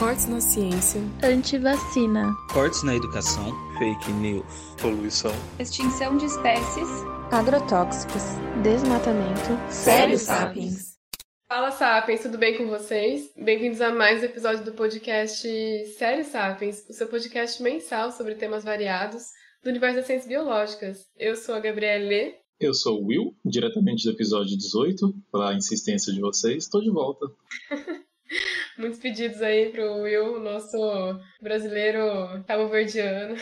[0.00, 0.98] Cortes na ciência.
[1.22, 2.34] Antivacina.
[2.54, 3.52] Cortes na educação.
[3.76, 4.46] Fake news.
[4.80, 5.30] Poluição.
[5.58, 6.88] Extinção de espécies.
[7.30, 8.22] Agrotóxicos.
[8.62, 9.50] Desmatamento.
[9.70, 10.96] Sério Sapiens.
[11.46, 13.30] Fala Sapiens, tudo bem com vocês?
[13.36, 15.46] Bem-vindos a mais um episódio do podcast
[15.98, 19.24] Sério Sapiens, o seu podcast mensal sobre temas variados
[19.62, 21.04] do universo das ciências biológicas.
[21.14, 22.36] Eu sou a Gabriele.
[22.58, 27.26] Eu sou o Will, diretamente do episódio 18, pela insistência de vocês, estou de volta.
[28.78, 30.78] Muitos pedidos aí pro Will, nosso
[31.40, 33.36] brasileiro cabo-verdiano.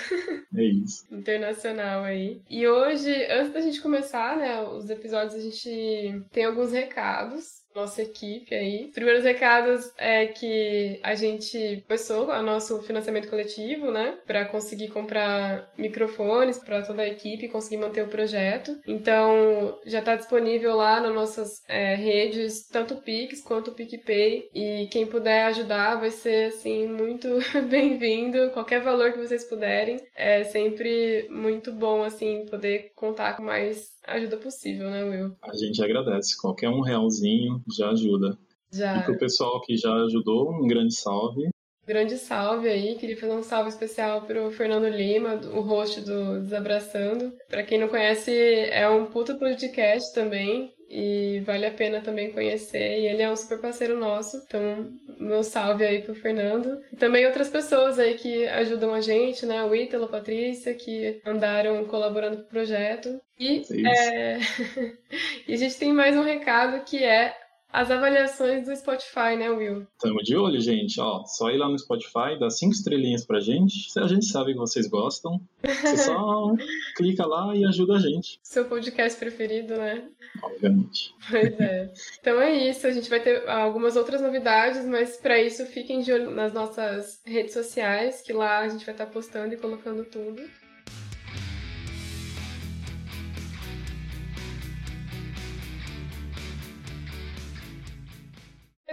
[0.57, 1.07] É isso.
[1.15, 2.41] Internacional aí.
[2.49, 8.03] E hoje, antes da gente começar, né, os episódios, a gente tem alguns recados nossa
[8.03, 8.87] equipe aí.
[8.87, 14.89] Os primeiros recados é que a gente começou o nosso financiamento coletivo, né, para conseguir
[14.89, 18.77] comprar microfones para toda a equipe e conseguir manter o projeto.
[18.87, 24.49] Então, já está disponível lá nas nossas é, redes, tanto o Pix quanto o PicPay.
[24.55, 27.29] E quem puder ajudar vai ser, assim, muito
[27.69, 28.51] bem-vindo.
[28.51, 29.99] Qualquer valor que vocês puderem.
[30.17, 35.37] É sempre muito bom, assim, poder contar com mais ajuda possível, né, Will?
[35.43, 36.37] A gente agradece.
[36.41, 38.39] Qualquer um realzinho já ajuda.
[38.71, 38.99] Já.
[38.99, 41.49] E pro pessoal que já ajudou, um grande salve.
[41.87, 47.33] Grande salve aí, queria fazer um salve especial pro Fernando Lima, o host do Desabraçando.
[47.49, 53.01] Para quem não conhece, é um puta podcast também, e vale a pena também conhecer.
[53.01, 56.81] E ele é um super parceiro nosso, então meu salve aí pro Fernando.
[56.93, 59.63] E também outras pessoas aí que ajudam a gente, né?
[59.65, 63.21] O Ítalo, a Patrícia, que andaram colaborando com o projeto.
[63.39, 64.39] E, é...
[65.47, 67.35] e a gente tem mais um recado que é
[67.73, 69.87] as avaliações do Spotify, né, Will?
[70.01, 71.01] Tamo de olho, gente.
[71.01, 73.89] Ó, só ir lá no Spotify, dá cinco estrelinhas pra gente.
[73.99, 75.41] A gente sabe que vocês gostam.
[75.63, 76.55] Você só
[76.97, 78.41] clica lá e ajuda a gente.
[78.43, 80.09] Seu podcast preferido, né?
[80.43, 81.15] Obviamente.
[81.31, 81.93] Pois é.
[82.21, 82.87] Então é isso.
[82.87, 87.21] A gente vai ter algumas outras novidades, mas para isso fiquem de olho nas nossas
[87.25, 90.43] redes sociais, que lá a gente vai estar postando e colocando tudo.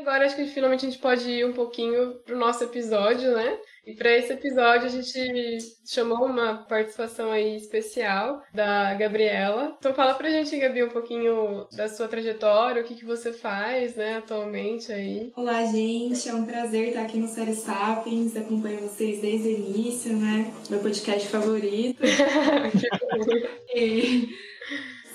[0.05, 3.57] Agora acho que finalmente a gente pode ir um pouquinho pro nosso episódio, né?
[3.87, 9.75] E para esse episódio a gente chamou uma participação aí especial da Gabriela.
[9.79, 13.95] Então fala pra gente, Gabi, um pouquinho da sua trajetória, o que, que você faz,
[13.95, 15.33] né, atualmente aí.
[15.35, 20.13] Olá, gente, é um prazer estar aqui no Série Sapiens, acompanho vocês desde o início,
[20.13, 22.03] né, meu podcast favorito.
[23.75, 24.29] e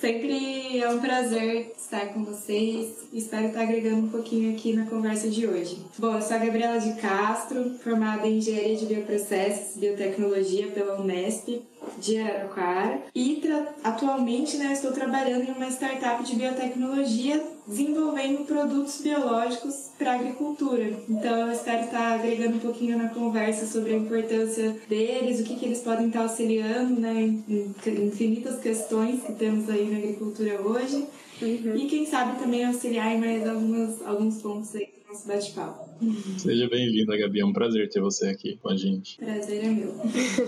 [0.01, 5.29] sempre é um prazer estar com vocês espero estar agregando um pouquinho aqui na conversa
[5.29, 5.79] de hoje.
[5.99, 11.01] Bom, eu sou a Gabriela de Castro, formada em Engenharia de Bioprocessos e Biotecnologia pela
[11.01, 11.63] Unesp
[11.99, 13.43] de Araraquara e
[13.83, 20.93] atualmente né, estou trabalhando em uma startup de biotecnologia desenvolvendo produtos biológicos para a agricultura.
[21.09, 25.57] Então eu espero estar agregando um pouquinho na conversa sobre a importância deles, o que,
[25.57, 27.75] que eles podem estar auxiliando né, em
[28.07, 31.07] infinitas questões que temos aí na agricultura hoje.
[31.41, 31.77] Uhum.
[31.77, 35.90] E quem sabe também auxiliar em mais algumas, alguns pontos aí do nosso bate-papo.
[36.39, 37.41] Seja bem-vinda, Gabi.
[37.41, 39.17] É um prazer ter você aqui com a gente.
[39.19, 39.95] Prazer é meu.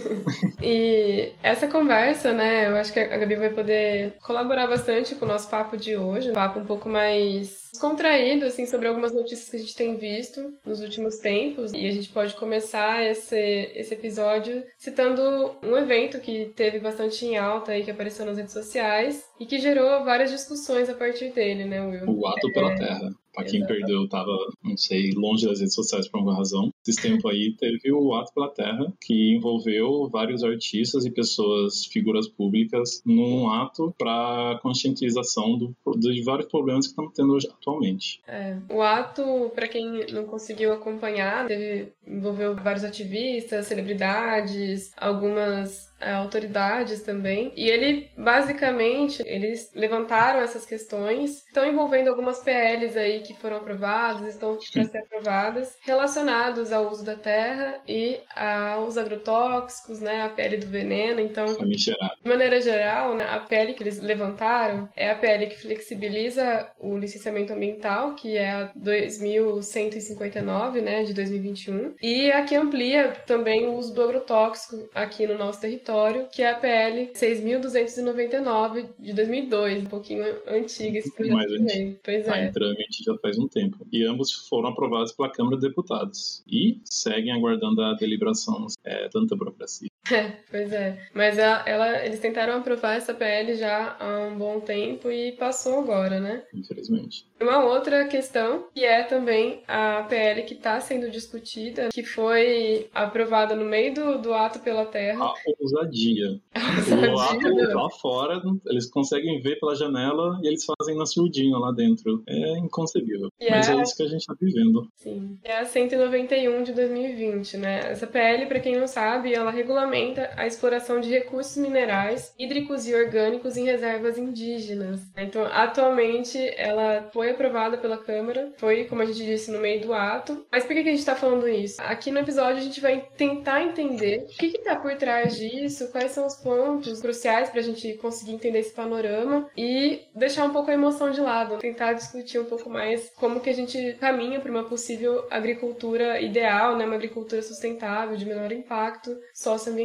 [0.62, 5.28] e essa conversa, né, eu acho que a Gabi vai poder colaborar bastante com o
[5.28, 6.30] nosso papo de hoje.
[6.30, 10.52] Um papo um pouco mais descontraído, assim, sobre algumas notícias que a gente tem visto
[10.64, 11.72] nos últimos tempos.
[11.72, 13.36] E a gente pode começar esse,
[13.74, 18.52] esse episódio citando um evento que teve bastante em alta aí, que apareceu nas redes
[18.52, 22.04] sociais e que gerou várias discussões a partir dele, né, Will?
[22.08, 22.76] O Ato pela é...
[22.76, 23.22] Terra.
[23.32, 23.72] Pra quem Exato.
[23.72, 24.30] perdeu, tava,
[24.62, 26.72] não sei, longe das redes sociais por alguma razão.
[26.86, 32.28] Esse tempo aí teve o Ato pela Terra, que envolveu vários artistas e pessoas, figuras
[32.28, 38.20] públicas, num ato para conscientização do, de vários problemas que estamos tendo atualmente.
[38.26, 38.56] É.
[38.70, 47.52] O ato, para quem não conseguiu acompanhar, teve, envolveu vários ativistas, celebridades, algumas autoridades também.
[47.56, 54.34] E ele, basicamente, eles levantaram essas questões, estão envolvendo algumas PLs aí que foram aprovadas,
[54.34, 60.56] estão para ser aprovadas, relacionados ao uso da terra e aos agrotóxicos, né, a PL
[60.58, 61.20] do veneno.
[61.20, 61.94] Então, de
[62.24, 67.52] maneira geral, né, a PL que eles levantaram é a PL que flexibiliza o licenciamento
[67.52, 73.94] ambiental, que é a 2159, né, de 2021, e a que amplia também o uso
[73.94, 75.91] do agrotóxico aqui no nosso território
[76.30, 81.98] que é a PL 6.299 de 2002, um pouquinho antiga esse projeto Mais antigo.
[82.02, 82.46] Pois tá é.
[82.46, 83.86] em trâmite já faz um tempo.
[83.92, 86.42] E ambos foram aprovados pela Câmara de Deputados.
[86.46, 88.66] E seguem aguardando a deliberação.
[88.84, 89.91] É tanta burocracia.
[90.10, 90.98] É, pois é.
[91.14, 95.80] Mas ela, ela, eles tentaram aprovar essa PL já há um bom tempo e passou
[95.80, 96.42] agora, né?
[96.54, 97.26] Infelizmente.
[97.40, 103.54] Uma outra questão, que é também a PL que está sendo discutida, que foi aprovada
[103.56, 105.24] no meio do, do ato pela terra.
[105.24, 106.40] A ousadia.
[106.54, 110.96] A ousadia O ato do- lá fora, eles conseguem ver pela janela e eles fazem
[110.96, 112.22] na surdinha lá dentro.
[112.28, 113.28] É inconcebível.
[113.40, 114.88] E Mas é- é isso que a gente tá vivendo.
[114.96, 115.38] Sim.
[115.42, 117.90] É a 191 de 2020, né?
[117.90, 119.91] Essa PL, para quem não sabe, ela regulamenta
[120.36, 125.00] a exploração de recursos minerais, hídricos e orgânicos em reservas indígenas.
[125.16, 129.92] Então, atualmente, ela foi aprovada pela Câmara, foi, como a gente disse, no meio do
[129.92, 130.46] ato.
[130.50, 131.80] Mas por que que a gente está falando isso?
[131.82, 136.12] Aqui no episódio, a gente vai tentar entender o que está por trás disso, quais
[136.12, 140.70] são os pontos cruciais para a gente conseguir entender esse panorama e deixar um pouco
[140.70, 144.50] a emoção de lado, tentar discutir um pouco mais como que a gente caminha para
[144.50, 149.81] uma possível agricultura ideal, né, uma agricultura sustentável, de menor impacto socioambiental.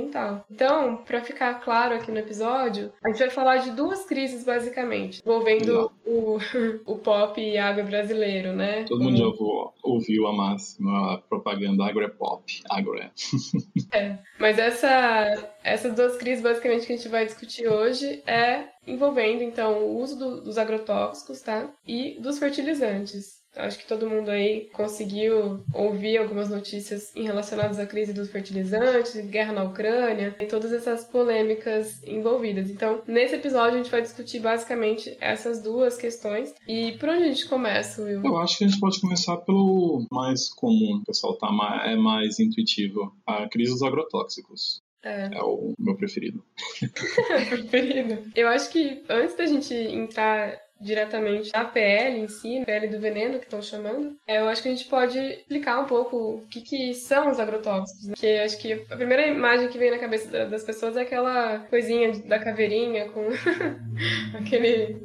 [0.49, 5.21] Então, para ficar claro aqui no episódio, a gente vai falar de duas crises basicamente,
[5.25, 6.38] envolvendo o,
[6.85, 8.83] o pop e agro brasileiro, né?
[8.85, 12.44] Todo mundo já ouviu, ouviu a máxima, a propaganda agro é pop.
[12.69, 12.95] Agro
[13.94, 14.17] é.
[14.39, 19.79] Mas essa, essas duas crises, basicamente, que a gente vai discutir hoje é envolvendo, então,
[19.83, 21.69] o uso do- dos agrotóxicos, tá?
[21.85, 23.38] E dos fertilizantes.
[23.57, 29.15] Acho que todo mundo aí conseguiu ouvir algumas notícias em relacionadas à crise dos fertilizantes,
[29.30, 32.69] guerra na Ucrânia e todas essas polêmicas envolvidas.
[32.69, 36.54] Então, nesse episódio a gente vai discutir basicamente essas duas questões.
[36.68, 38.21] E por onde a gente começa, Will?
[38.24, 41.48] Eu acho que a gente pode começar pelo mais comum, pessoal tá
[41.86, 43.15] é mais intuitivo.
[43.25, 44.81] A crise dos agrotóxicos.
[45.04, 45.30] É.
[45.33, 46.44] É o meu preferido.
[47.69, 48.31] preferido.
[48.36, 53.39] Eu acho que antes da gente entrar diretamente na PL em si, PL do veneno
[53.39, 56.62] que estão chamando, é, eu acho que a gente pode explicar um pouco o que,
[56.62, 58.06] que são os agrotóxicos.
[58.07, 58.13] Né?
[58.13, 61.59] Porque acho que a primeira imagem que vem na cabeça da- das pessoas é aquela
[61.69, 63.27] coisinha da caveirinha com
[64.38, 64.97] aquele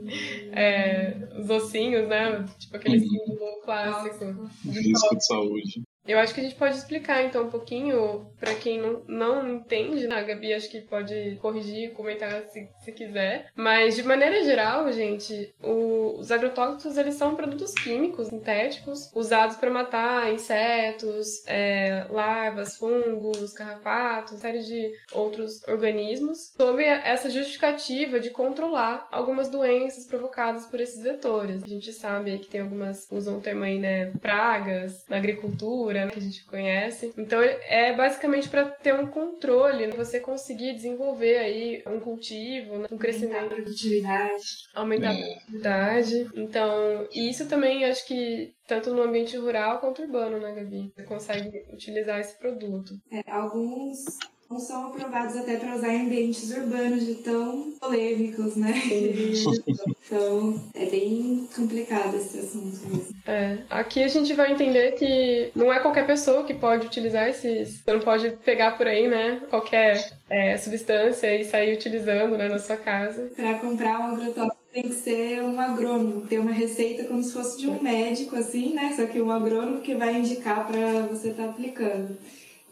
[0.53, 2.45] é, os ossinhos, né?
[2.59, 3.09] Tipo aquele Uhum.
[3.27, 4.51] símbolo clássico.
[4.67, 5.83] Risco de saúde.
[6.07, 10.07] Eu acho que a gente pode explicar então um pouquinho pra quem não, não entende,
[10.09, 10.17] né?
[10.17, 13.47] A Gabi acho que pode corrigir, comentar se, se quiser.
[13.55, 19.71] Mas de maneira geral, gente, o- os agrotóxicos eles são produtos químicos sintéticos usados para
[19.71, 29.07] matar insetos, é, larvas, fungos, carrapatos, série de outros organismos, sob essa justificativa de controlar
[29.13, 31.63] algumas doenças provocadas por esses vetores.
[31.63, 36.09] A gente sabe que tem algumas usam o termo aí, né, pragas na agricultura, né,
[36.09, 37.13] que a gente conhece.
[37.17, 42.89] Então é basicamente para ter um controle, né, você conseguir desenvolver aí um cultivo, né,
[42.91, 44.45] um Aumentar a crescimento, produtividade.
[44.75, 46.31] aumentar a produtividade.
[46.35, 50.93] Então, isso também acho que tanto no ambiente rural quanto urbano, né, Gabi?
[50.95, 52.95] Você consegue utilizar esse produto.
[53.11, 54.05] É, alguns
[54.53, 58.73] não são aprovados até para usar em ambientes urbanos de tão polêmicos, né?
[60.07, 63.17] então, é bem complicado esse assunto mesmo.
[63.27, 67.81] É, aqui a gente vai entender que não é qualquer pessoa que pode utilizar esses.
[67.81, 69.41] Você não pode pegar por aí, né?
[69.49, 73.31] Qualquer é, substância e sair utilizando né, na sua casa.
[73.35, 77.61] Para comprar um agrotóxico tem que ser um agrônomo, ter uma receita como se fosse
[77.61, 78.95] de um médico, assim, né?
[78.97, 82.17] Só que um agrônomo que vai indicar para você estar aplicando.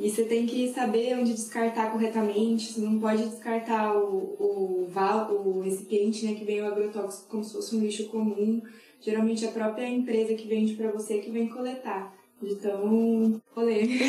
[0.00, 5.60] E você tem que saber onde descartar corretamente, você não pode descartar o, o, o
[5.60, 8.62] recipiente né, que vem o agrotóxico como se fosse um lixo comum.
[8.98, 12.18] Geralmente a própria empresa que vende para você que vem coletar.
[12.40, 14.02] De tão polêmico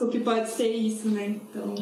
[0.00, 1.40] o que pode ser isso, né?
[1.50, 1.74] Então,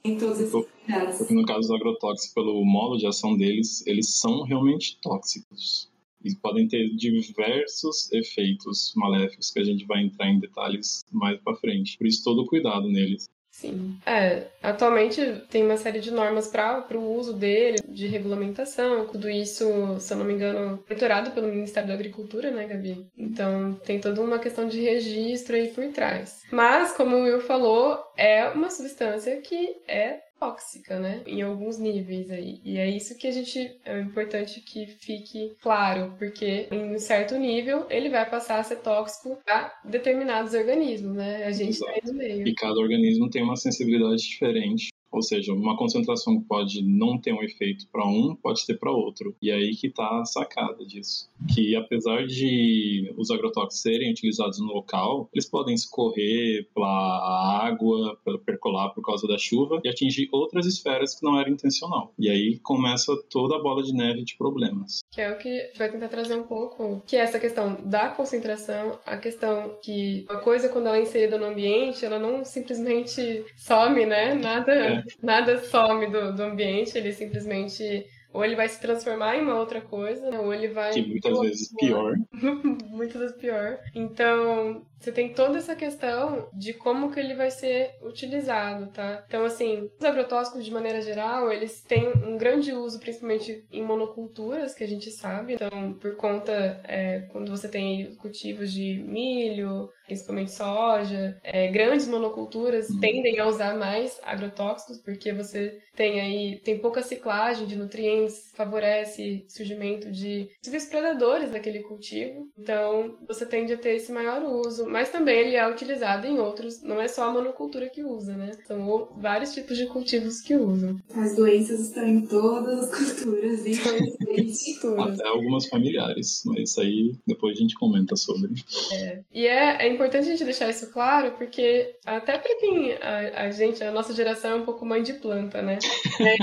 [0.00, 1.18] tem todos esses cuidados.
[1.18, 5.90] Porque no caso dos agrotóxicos, pelo modo de ação deles, eles são realmente tóxicos.
[6.24, 11.54] E podem ter diversos efeitos maléficos que a gente vai entrar em detalhes mais pra
[11.54, 11.98] frente.
[11.98, 13.28] Por isso, todo o cuidado neles.
[13.54, 13.96] Sim.
[14.04, 19.64] É, atualmente tem uma série de normas para o uso dele, de regulamentação, tudo isso,
[20.00, 23.06] se eu não me engano, monitorado pelo Ministério da Agricultura, né, Gabi?
[23.16, 26.42] Então tem toda uma questão de registro aí por trás.
[26.50, 31.22] Mas, como o Will falou, é uma substância que é tóxica, né?
[31.26, 32.60] Em alguns níveis aí.
[32.64, 37.36] E é isso que a gente é importante que fique claro, porque em um certo
[37.36, 41.44] nível ele vai passar a ser tóxico a determinados organismos, né?
[41.46, 42.46] A gente tá aí no meio.
[42.46, 47.32] E cada organismo tem uma sensibilidade diferente Ou seja, uma concentração que pode não ter
[47.32, 49.34] um efeito para um, pode ter para outro.
[49.40, 51.30] E aí que está a sacada disso.
[51.54, 58.90] Que apesar de os agrotóxicos serem utilizados no local, eles podem escorrer pela água, percolar
[58.90, 62.12] por causa da chuva e atingir outras esferas que não era intencional.
[62.18, 65.00] E aí começa toda a bola de neve de problemas.
[65.12, 68.98] Que é o que vai tentar trazer um pouco, que é essa questão da concentração,
[69.06, 74.04] a questão que uma coisa quando ela é inserida no ambiente, ela não simplesmente some,
[74.06, 74.34] né?
[74.34, 75.03] Nada, é.
[75.22, 79.80] Nada some do, do ambiente, ele simplesmente ou ele vai se transformar em uma outra
[79.80, 80.92] coisa, ou ele vai.
[80.92, 82.14] Que muitas vezes pior.
[82.90, 83.78] muitas vezes pior.
[83.94, 89.22] Então, você tem toda essa questão de como que ele vai ser utilizado, tá?
[89.28, 94.74] Então, assim, os agrotóxicos, de maneira geral, eles têm um grande uso, principalmente em monoculturas,
[94.74, 95.54] que a gente sabe.
[95.54, 102.88] Então, por conta, é, quando você tem cultivos de milho, principalmente soja, é, grandes monoculturas
[102.90, 103.00] uhum.
[103.00, 109.44] tendem a usar mais agrotóxicos, porque você tem aí, tem pouca ciclagem de nutrientes, favorece
[109.48, 112.48] surgimento de possíveis predadores daquele cultivo.
[112.58, 116.82] Então, você tende a ter esse maior uso mas também ele é utilizado em outros,
[116.82, 118.52] não é só a monocultura que usa, né?
[118.66, 120.96] São vários tipos de cultivos que usam.
[121.14, 122.90] As doenças estão em todas as
[123.24, 124.78] culturas, infelizmente.
[124.98, 128.52] Até algumas familiares, mas isso aí depois a gente comenta sobre.
[128.92, 129.20] É.
[129.32, 133.50] E é, é importante a gente deixar isso claro, porque até para quem a, a,
[133.50, 135.78] gente, a nossa geração é um pouco mãe de planta, né?
[136.20, 136.36] É,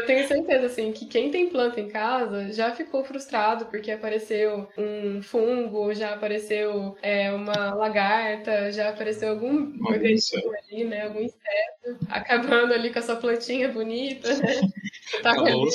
[0.00, 4.66] eu tenho certeza, assim, que quem tem planta em casa já ficou frustrado porque apareceu
[4.76, 11.04] um fungo, já apareceu é, uma lagarta, já apareceu algum organismo ali, né?
[11.04, 14.60] Algum inseto, acabando ali com a sua plantinha bonita, né?
[15.22, 15.68] Tá Acabou,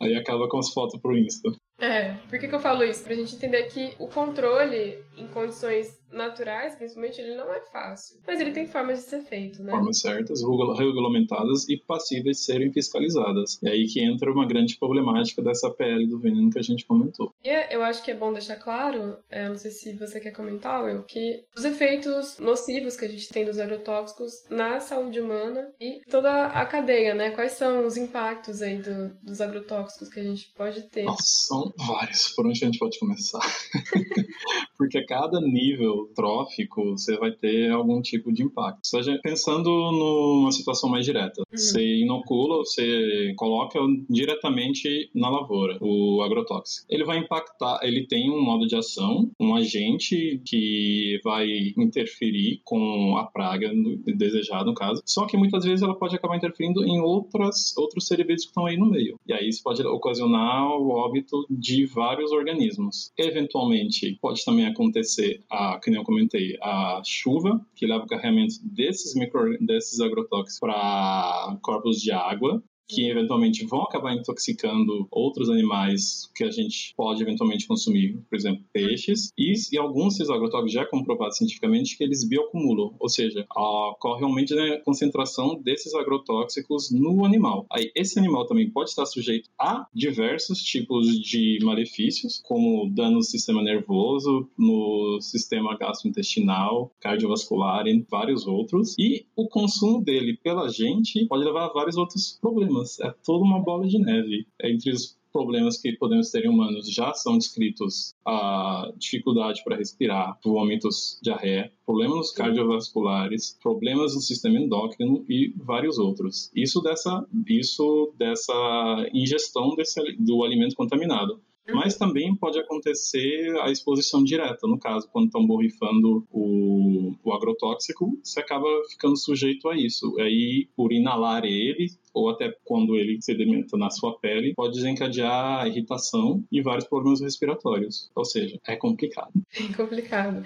[0.00, 1.50] aí acaba com as fotos pro Insta.
[1.78, 3.02] É, por que, que eu falo isso?
[3.02, 8.18] Pra gente entender que o controle em condições naturais, principalmente, ele não é fácil.
[8.26, 9.72] Mas ele tem formas de ser feito, né?
[9.72, 13.58] Formas certas, regulamentadas e passíveis de serem fiscalizadas.
[13.62, 17.32] É aí que entra uma grande problemática dessa PL do veneno que a gente comentou.
[17.44, 20.32] E é, eu acho que é bom deixar claro, é, não sei se você quer
[20.32, 25.72] comentar, Will, que os efeitos nocivos que a gente tem dos agrotóxicos na saúde humana
[25.80, 27.30] e toda a cadeia, né?
[27.30, 31.04] Quais são os impactos aí do, dos agrotóxicos que a gente pode ter?
[31.04, 32.28] Nossa, são vários.
[32.34, 33.40] Por onde a gente pode começar?
[34.76, 38.86] Porque a cada nível trófico você vai ter algum tipo de impacto.
[38.86, 41.56] Seja pensando numa situação mais direta, uhum.
[41.56, 46.86] você inocula, você coloca diretamente na lavoura o agrotóxico.
[46.88, 51.46] Ele vai impactar, ele tem um modo de ação, um agente que vai
[51.76, 53.70] interferir com a praga
[54.16, 55.02] desejada no caso.
[55.04, 58.66] Só que muitas vezes ela pode acabar interferindo em outras outros seres vivos que estão
[58.66, 59.18] aí no meio.
[59.26, 63.12] E aí isso pode ocasionar o óbito de vários organismos.
[63.16, 69.14] Eventualmente pode também acontecer a, nem eu comentei, a chuva, que leva o carregamento desses,
[69.14, 76.44] micro, desses agrotóxicos para corpos de água, que eventualmente vão acabar intoxicando outros animais que
[76.44, 80.86] a gente pode eventualmente consumir, por exemplo, peixes, e, e alguns desses agrotóxicos já é
[80.86, 87.66] comprovado cientificamente que eles bioacumulam, ou seja, ocorre aumento da concentração desses agrotóxicos no animal.
[87.70, 93.22] Aí, esse animal também pode estar sujeito a diversos tipos de malefícios, como dano no
[93.22, 101.24] sistema nervoso, no sistema gastrointestinal, cardiovascular e vários outros, e o consumo dele pela gente
[101.26, 103.00] pode levar a vários outros problemas problemas.
[103.00, 104.46] É toda uma bola de neve.
[104.60, 109.76] É entre os problemas que podemos ter em humanos já são descritos a dificuldade para
[109.76, 116.52] respirar, vômitos, diarreia, problemas cardiovasculares, problemas no sistema endócrino e vários outros.
[116.54, 121.40] Isso dessa, isso dessa ingestão desse, do alimento contaminado.
[121.72, 128.18] Mas também pode acontecer a exposição direta, no caso, quando estão borrifando o, o agrotóxico,
[128.22, 130.14] você acaba ficando sujeito a isso.
[130.20, 136.44] Aí, por inalar ele, ou até quando ele sedimenta na sua pele, pode desencadear irritação
[136.52, 138.10] e vários problemas respiratórios.
[138.14, 139.32] Ou seja, é complicado.
[139.64, 140.44] É complicado.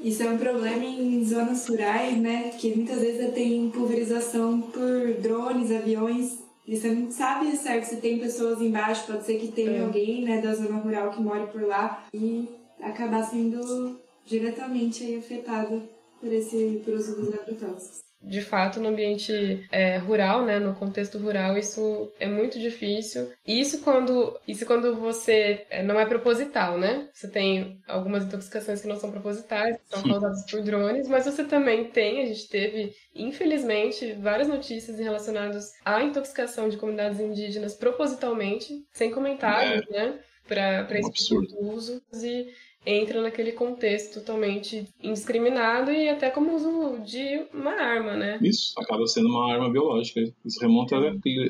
[0.00, 2.50] Isso é um problema em zonas rurais, né?
[2.50, 8.18] Que muitas vezes tem pulverização por drones, aviões e você não sabe certo se tem
[8.18, 9.82] pessoas embaixo, pode ser que tenha é.
[9.82, 12.48] alguém né, da zona rural que more por lá e
[12.80, 15.82] acabar sendo diretamente aí afetado
[16.20, 21.18] por esse por uso dos agrotóxicos de fato, no ambiente é, rural, né, no contexto
[21.18, 23.32] rural, isso é muito difícil.
[23.46, 27.08] Isso quando, isso quando você é, não é proposital, né?
[27.12, 31.44] Você tem algumas intoxicações que não são propositais, que são causadas por drones, mas você
[31.44, 38.84] também tem, a gente teve, infelizmente, várias notícias relacionadas à intoxicação de comunidades indígenas propositalmente,
[38.92, 39.92] sem comentários, é.
[39.92, 40.18] né?
[40.46, 42.02] Para esse tipo de uso.
[42.12, 42.52] E
[42.84, 48.38] entra naquele contexto totalmente indiscriminado e até como uso de uma arma, né?
[48.42, 50.20] Isso, acaba sendo uma arma biológica.
[50.44, 50.96] Isso remonta,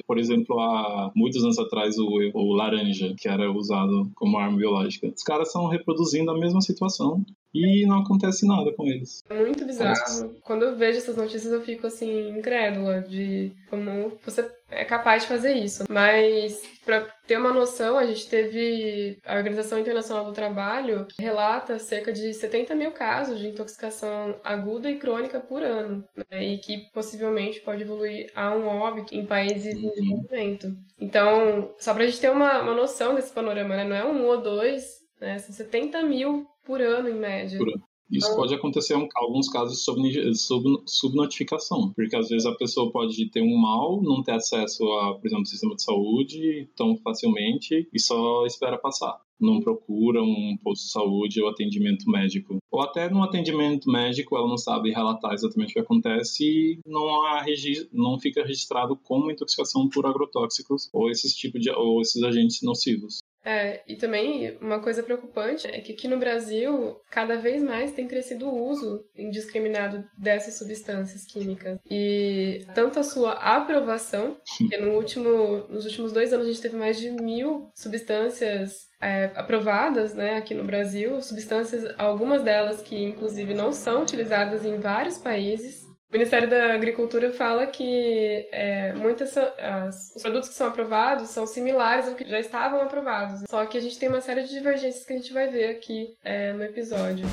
[0.06, 5.12] por exemplo, a muitos anos atrás o, o laranja, que era usado como arma biológica.
[5.14, 7.24] Os caras estão reproduzindo a mesma situação
[7.54, 9.23] e não acontece nada com eles.
[9.28, 9.90] É muito bizarro.
[9.90, 10.35] Nossa.
[10.42, 15.28] Quando eu vejo essas notícias, eu fico assim, incrédula de como você é capaz de
[15.28, 15.85] fazer isso.
[15.88, 19.18] Mas, para ter uma noção, a gente teve.
[19.25, 24.99] A Organização Internacional do Trabalho relata cerca de 70 mil casos de intoxicação aguda e
[24.99, 26.44] crônica por ano, né?
[26.44, 30.75] e que possivelmente pode evoluir a um óbito em países em desenvolvimento.
[30.99, 33.85] Então, só para a gente ter uma, uma noção desse panorama, né?
[33.85, 35.38] não é um ou dois, né?
[35.38, 37.59] são 70 mil por ano, em média.
[37.59, 37.83] Por ano.
[38.12, 42.55] Isso então, pode acontecer em alguns casos de sub, sub, subnotificação, porque às vezes a
[42.55, 46.95] pessoa pode ter um mal, não ter acesso a, por exemplo, sistema de saúde tão
[46.99, 49.19] facilmente e só espera passar.
[49.41, 52.59] Não procura um posto de saúde ou atendimento médico.
[52.71, 57.25] Ou até no atendimento médico ela não sabe relatar exatamente o que acontece e não,
[57.25, 57.47] há
[57.93, 63.21] não fica registrado como intoxicação por agrotóxicos ou esses tipos de ou esses agentes nocivos.
[63.44, 68.06] É, e também uma coisa preocupante é que aqui no Brasil, cada vez mais tem
[68.06, 71.78] crescido o uso indiscriminado dessas substâncias químicas.
[71.90, 76.76] E tanto a sua aprovação, que no último, nos últimos dois anos a gente teve
[76.76, 83.52] mais de mil substâncias é, aprovadas né, aqui no Brasil, substâncias, algumas delas que inclusive
[83.52, 85.81] não são utilizadas em vários países,
[86.12, 91.47] o Ministério da Agricultura fala que é, muitas as, os produtos que são aprovados são
[91.47, 93.45] similares ao que já estavam aprovados.
[93.49, 96.14] Só que a gente tem uma série de divergências que a gente vai ver aqui
[96.23, 97.25] é, no episódio.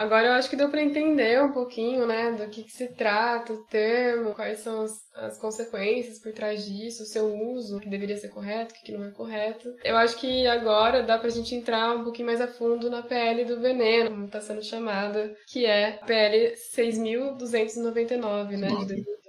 [0.00, 3.52] Agora eu acho que deu para entender um pouquinho, né, do que, que, se trata
[3.52, 7.88] o termo, quais são as, as, consequências por trás disso, o seu uso, o que
[7.88, 9.68] deveria ser correto, o que, não é correto.
[9.84, 13.44] Eu acho que agora dá pra gente entrar um pouquinho mais a fundo na PL
[13.44, 19.19] do veneno, como está sendo chamada, que é a PL 6.299, né, de 2002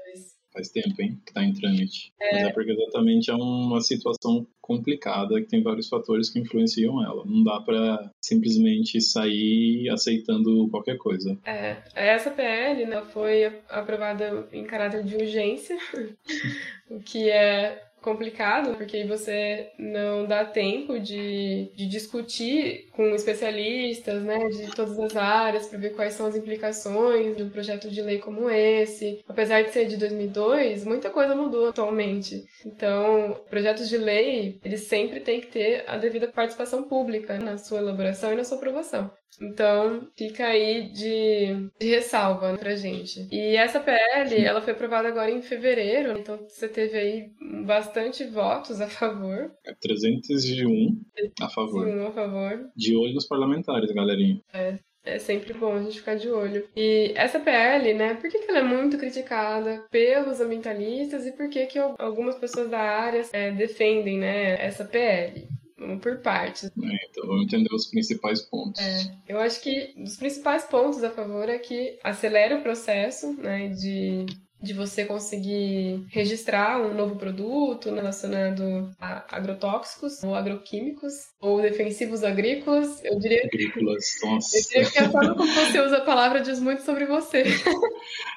[0.51, 2.13] faz tempo, hein, que tá em trâmite.
[2.19, 2.33] É.
[2.33, 7.23] Mas é porque exatamente é uma situação complicada que tem vários fatores que influenciam ela.
[7.25, 11.37] Não dá para simplesmente sair aceitando qualquer coisa.
[11.45, 15.77] É, essa PL né, foi aprovada em caráter de urgência,
[16.89, 24.49] o que é complicado, porque você não dá tempo de, de discutir com especialistas, né,
[24.49, 28.19] de todas as áreas, para ver quais são as implicações de um projeto de lei
[28.19, 29.23] como esse.
[29.27, 32.43] Apesar de ser de 2002, muita coisa mudou atualmente.
[32.65, 37.79] Então, projetos de lei, eles sempre têm que ter a devida participação pública na sua
[37.79, 39.11] elaboração e na sua aprovação.
[39.39, 43.27] Então, fica aí de, de ressalva pra gente.
[43.31, 47.31] E essa PL, ela foi aprovada agora em fevereiro, então você teve aí
[47.65, 49.51] bastante votos a favor.
[49.65, 51.01] É 301
[51.41, 51.83] a favor.
[51.83, 52.69] 301 a favor.
[52.75, 54.41] De olho nos parlamentares, galerinha.
[54.53, 54.77] É.
[55.03, 56.67] É sempre bom a gente ficar de olho.
[56.75, 61.49] E essa PL, né, por que, que ela é muito criticada pelos ambientalistas e por
[61.49, 65.47] que, que algumas pessoas da área é, defendem, né, essa PL?
[65.81, 66.65] Vamos por partes.
[66.65, 68.79] É, então vamos entender os principais pontos.
[68.79, 73.69] É, eu acho que os principais pontos a favor é que acelera o processo né,
[73.69, 74.27] de
[74.61, 83.03] de você conseguir registrar um novo produto relacionado a agrotóxicos ou agroquímicos ou defensivos agrícolas.
[83.03, 84.57] Eu diria, agrícolas, nossa.
[84.57, 87.43] Eu diria que a forma como você usa a palavra diz muito sobre você.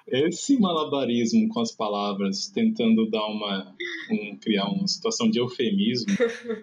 [0.08, 3.74] Esse malabarismo com as palavras, tentando dar uma
[4.10, 6.14] um, criar uma situação de eufemismo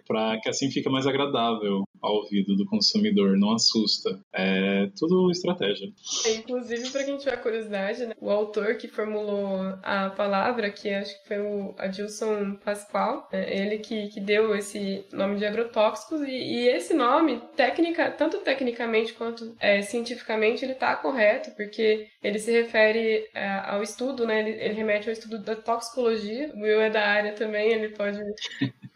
[0.08, 4.20] para que assim fica mais agradável ao ouvido do consumidor, não assusta.
[4.34, 5.90] É tudo estratégia.
[6.38, 11.28] Inclusive, para quem tiver curiosidade, né, o autor que formulou a palavra, que acho que
[11.28, 16.68] foi o Adilson Pascoal, é ele que, que deu esse nome de agrotóxicos, e, e
[16.68, 23.28] esse nome, técnica, tanto tecnicamente quanto é, cientificamente, ele está correto, porque ele se refere
[23.34, 24.40] é, ao estudo, né?
[24.40, 26.52] Ele, ele, remete ao estudo da toxicologia.
[26.56, 28.20] O Will é da área também, ele pode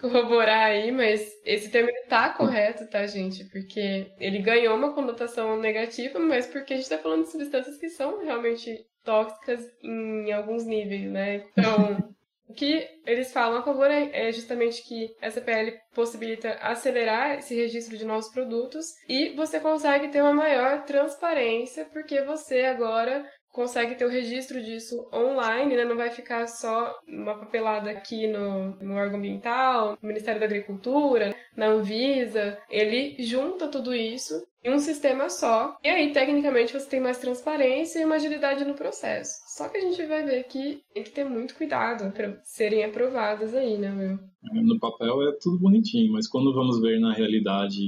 [0.09, 3.43] corroborar aí, mas esse termo está correto, tá, gente?
[3.45, 7.89] Porque ele ganhou uma conotação negativa, mas porque a gente está falando de substâncias que
[7.89, 11.45] são realmente tóxicas em alguns níveis, né?
[11.51, 11.97] Então,
[12.47, 17.55] o que eles falam a favor é, é justamente que essa PL possibilita acelerar esse
[17.55, 23.95] registro de novos produtos e você consegue ter uma maior transparência porque você agora consegue
[23.95, 25.85] ter o registro disso online, né?
[25.85, 31.33] Não vai ficar só uma papelada aqui no, no órgão ambiental, no Ministério da Agricultura,
[31.55, 32.57] na Anvisa.
[32.69, 35.77] Ele junta tudo isso em um sistema só.
[35.83, 39.31] E aí, tecnicamente, você tem mais transparência e uma agilidade no processo.
[39.47, 43.55] Só que a gente vai ver que tem que ter muito cuidado para serem aprovadas
[43.55, 44.19] aí, né, meu?
[44.63, 47.87] No papel é tudo bonitinho, mas quando vamos ver na realidade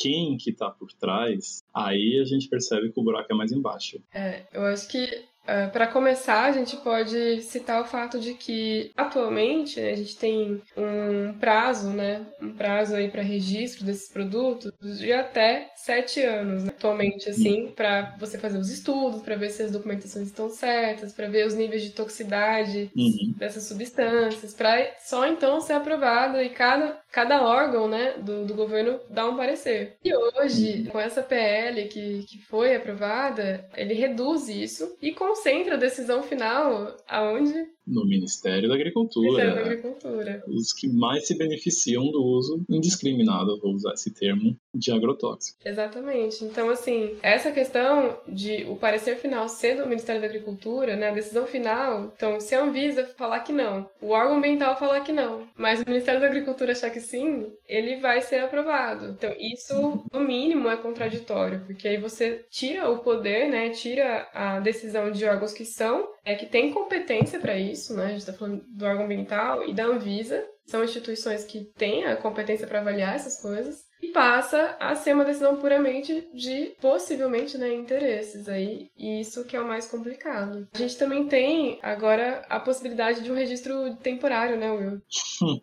[0.00, 4.00] quem que tá por trás, aí a gente percebe que o buraco é mais embaixo.
[4.14, 8.34] É, eu acho que Uh, ah, para começar, a gente pode citar o fato de
[8.34, 14.12] que atualmente né, a gente tem um prazo, né, um prazo aí para registro desses
[14.12, 19.48] produtos de até sete anos, né, atualmente assim, para você fazer os estudos, para ver
[19.48, 23.32] se as documentações estão certas, para ver os níveis de toxicidade uhum.
[23.38, 29.00] dessas substâncias, para só então ser aprovado e cada cada órgão, né, do, do governo
[29.08, 29.96] dá um parecer.
[30.04, 35.78] E hoje, com essa PL que, que foi aprovada, ele reduz isso e concentra a
[35.78, 37.66] decisão final aonde?
[37.88, 39.44] No Ministério da Agricultura.
[39.44, 40.44] Ministério da Agricultura.
[40.46, 45.58] Os que mais se beneficiam do uso indiscriminado, vou usar esse termo, de agrotóxico.
[45.64, 46.44] Exatamente.
[46.44, 51.14] Então, assim, essa questão de o parecer final ser do Ministério da Agricultura, né, a
[51.14, 55.48] decisão final, então, se a Anvisa falar que não, o órgão ambiental falar que não,
[55.56, 59.06] mas o Ministério da Agricultura achar que sim, ele vai ser aprovado.
[59.06, 64.60] Então, isso, no mínimo, é contraditório, porque aí você tira o poder, né, tira a
[64.60, 68.04] decisão de órgãos que são, é que tem competência para isso, né?
[68.04, 72.16] A gente está falando do órgão ambiental e da Anvisa, são instituições que têm a
[72.16, 77.74] competência para avaliar essas coisas e passa a ser uma decisão puramente de possivelmente né,
[77.74, 80.68] interesses aí, e isso que é o mais complicado.
[80.72, 85.02] A gente também tem agora a possibilidade de um registro temporário, né, Will?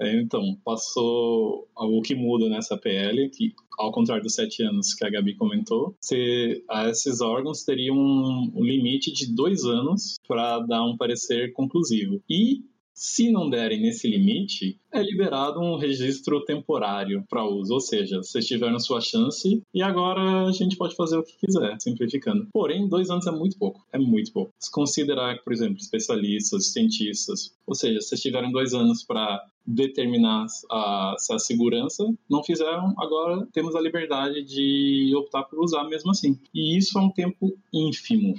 [0.00, 5.04] É, então, passou o que muda nessa PL, que ao contrário dos sete anos que
[5.04, 10.96] a Gabi comentou, se, esses órgãos teriam um limite de dois anos para dar um
[10.96, 12.22] parecer conclusivo.
[12.30, 12.62] E
[12.98, 18.44] se não derem nesse limite, é liberado um registro temporário para uso, ou seja, vocês
[18.44, 22.48] tiveram sua chance e agora a gente pode fazer o que quiser, simplificando.
[22.52, 24.52] Porém, dois anos é muito pouco, é muito pouco.
[24.58, 31.14] Se considerar, por exemplo, especialistas, cientistas, ou seja, vocês tiveram dois anos para determinar a,
[31.30, 36.36] a segurança, não fizeram, agora temos a liberdade de optar por usar mesmo assim.
[36.52, 38.34] E isso é um tempo ínfimo,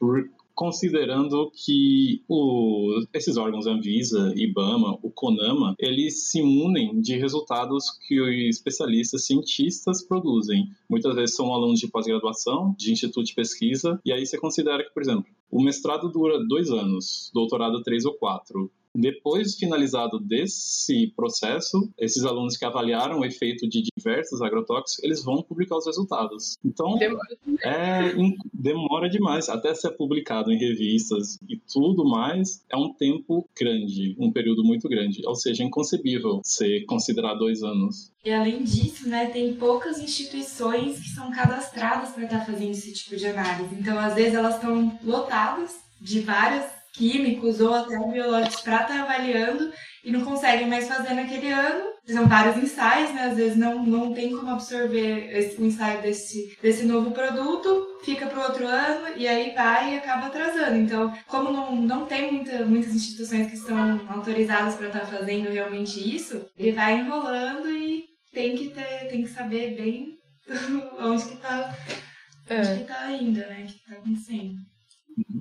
[0.00, 0.28] por
[0.60, 8.20] considerando que o, esses órgãos Anvisa, IBAMA, o CONAMA, eles se unem de resultados que
[8.20, 10.68] os especialistas cientistas produzem.
[10.86, 14.92] Muitas vezes são alunos de pós-graduação, de instituto de pesquisa, e aí você considera que,
[14.92, 18.70] por exemplo, o mestrado dura dois anos, doutorado três ou quatro.
[18.94, 25.42] Depois finalizado desse processo, esses alunos que avaliaram o efeito de diversos agrotóxicos, eles vão
[25.42, 26.56] publicar os resultados.
[26.64, 27.28] Então, demora.
[27.62, 28.12] É,
[28.52, 29.48] demora demais.
[29.48, 34.88] Até ser publicado em revistas e tudo mais, é um tempo grande, um período muito
[34.88, 35.22] grande.
[35.26, 38.12] Ou seja, é inconcebível ser considerar dois anos.
[38.24, 43.16] E além disso, né, tem poucas instituições que são cadastradas para estar fazendo esse tipo
[43.16, 43.74] de análise.
[43.74, 49.02] Então, às vezes, elas estão lotadas de várias químicos ou até biológicos para estar tá
[49.02, 49.72] avaliando
[50.04, 51.90] e não conseguem mais fazer naquele ano.
[52.06, 53.24] São vários ensaios, né?
[53.24, 58.26] Às vezes não, não tem como absorver esse, o ensaio desse, desse novo produto, fica
[58.26, 60.76] para o outro ano e aí vai e acaba atrasando.
[60.76, 65.50] Então, como não, não tem muita, muitas instituições que estão autorizadas para estar tá fazendo
[65.50, 70.18] realmente isso, ele vai enrolando e tem que ter, tem que saber bem
[70.98, 71.76] onde que está
[72.48, 72.60] é.
[72.60, 73.62] onde que tá indo, né?
[73.62, 74.69] O que está acontecendo.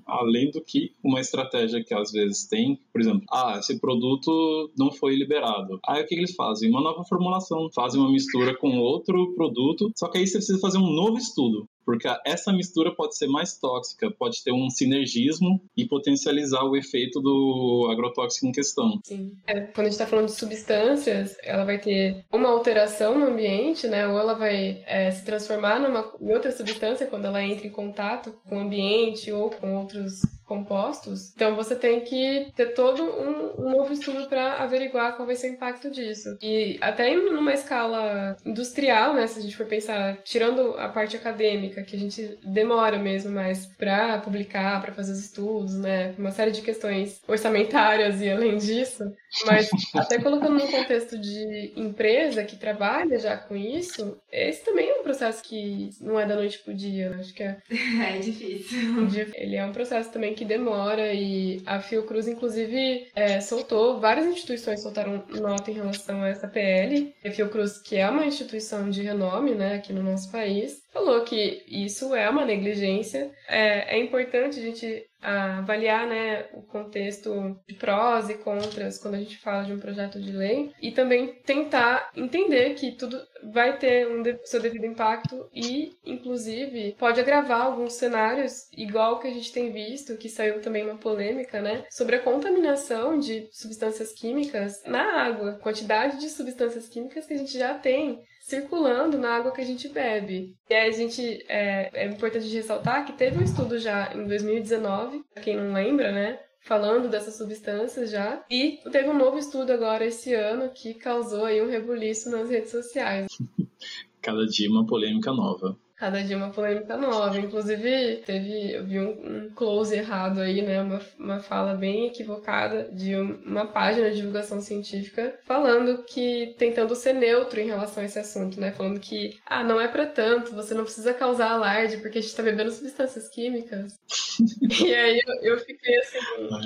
[0.06, 4.92] Além do que uma estratégia que às vezes tem, por exemplo, ah, esse produto não
[4.92, 5.80] foi liberado.
[5.88, 6.70] Aí o que eles fazem?
[6.70, 10.78] Uma nova formulação, fazem uma mistura com outro produto, só que aí você precisa fazer
[10.78, 15.88] um novo estudo porque essa mistura pode ser mais tóxica, pode ter um sinergismo e
[15.88, 19.00] potencializar o efeito do agrotóxico em questão.
[19.04, 19.34] Sim.
[19.48, 23.88] É, quando a gente está falando de substâncias, ela vai ter uma alteração no ambiente,
[23.88, 24.08] né?
[24.08, 28.34] Ou ela vai é, se transformar numa, em outra substância quando ela entra em contato
[28.48, 31.32] com o ambiente ou com outros compostos.
[31.36, 35.52] Então você tem que ter todo um, um novo estudo para averiguar qual vai ser
[35.52, 36.38] o impacto disso.
[36.42, 41.16] E até em numa escala industrial, né, se a gente for pensar, tirando a parte
[41.16, 46.32] acadêmica, que a gente demora mesmo mais para publicar, para fazer os estudos, né, uma
[46.32, 49.14] série de questões orçamentárias e além disso,
[49.46, 54.96] mas até colocando no contexto de empresa que trabalha já com isso, esse também é
[54.96, 57.58] um processo que não é da noite pro dia, acho que é.
[58.10, 59.08] É difícil.
[59.36, 64.82] Ele é um processo também que demora e a Fiocruz, inclusive, é, soltou, várias instituições
[64.82, 67.14] soltaram nota em relação a essa PL.
[67.24, 71.64] A Fiocruz, que é uma instituição de renome, né, aqui no nosso país, falou que
[71.68, 73.32] isso é uma negligência.
[73.48, 79.20] É, é importante a gente avaliar né, o contexto de prós e contras quando a
[79.20, 83.20] gente fala de um projeto de lei e também tentar entender que tudo
[83.52, 89.34] vai ter um seu devido impacto e, inclusive, pode agravar alguns cenários, igual que a
[89.34, 94.82] gente tem visto, que saiu também uma polêmica, né, sobre a contaminação de substâncias químicas
[94.86, 99.62] na água, quantidade de substâncias químicas que a gente já tem circulando na água que
[99.62, 100.56] a gente bebe.
[100.70, 105.24] E aí a gente é, é importante ressaltar que teve um estudo já em 2019,
[105.34, 106.40] pra quem não lembra, né?
[106.62, 108.44] Falando dessas substâncias já.
[108.50, 112.72] E teve um novo estudo agora esse ano que causou aí um rebuliço nas redes
[112.72, 113.28] sociais.
[114.22, 115.78] Cada dia uma polêmica nova.
[116.00, 117.38] Cada dia uma polêmica nova.
[117.38, 120.82] Inclusive, teve, eu vi um, um close errado aí, né?
[120.82, 127.12] Uma, uma fala bem equivocada de uma página de divulgação científica falando que, tentando ser
[127.14, 128.72] neutro em relação a esse assunto, né?
[128.72, 132.36] Falando que, ah, não é para tanto, você não precisa causar alarde porque a gente
[132.36, 134.00] tá bebendo substâncias químicas.
[134.82, 136.18] e aí eu, eu, fiquei assim,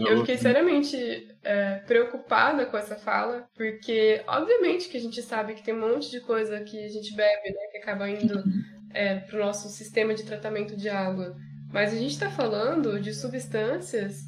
[0.08, 5.63] eu fiquei seriamente é, preocupada com essa fala, porque obviamente que a gente sabe que
[5.63, 7.67] tem um monte de coisa que a gente bebe, né?
[7.72, 8.43] Que acaba indo
[8.93, 11.36] é, para o nosso sistema de tratamento de água.
[11.71, 14.21] Mas a gente está falando de substâncias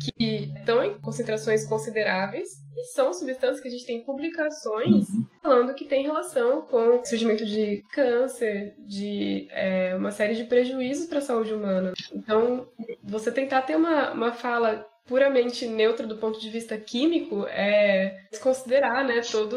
[0.00, 5.26] que estão em concentrações consideráveis e são substâncias que a gente tem publicações uhum.
[5.42, 11.06] falando que tem relação com o surgimento de câncer, de é, uma série de prejuízos
[11.06, 11.94] para a saúde humana.
[12.12, 12.68] Então,
[13.02, 19.06] você tentar ter uma, uma fala puramente neutra do ponto de vista químico é desconsiderar,
[19.06, 19.56] né, toda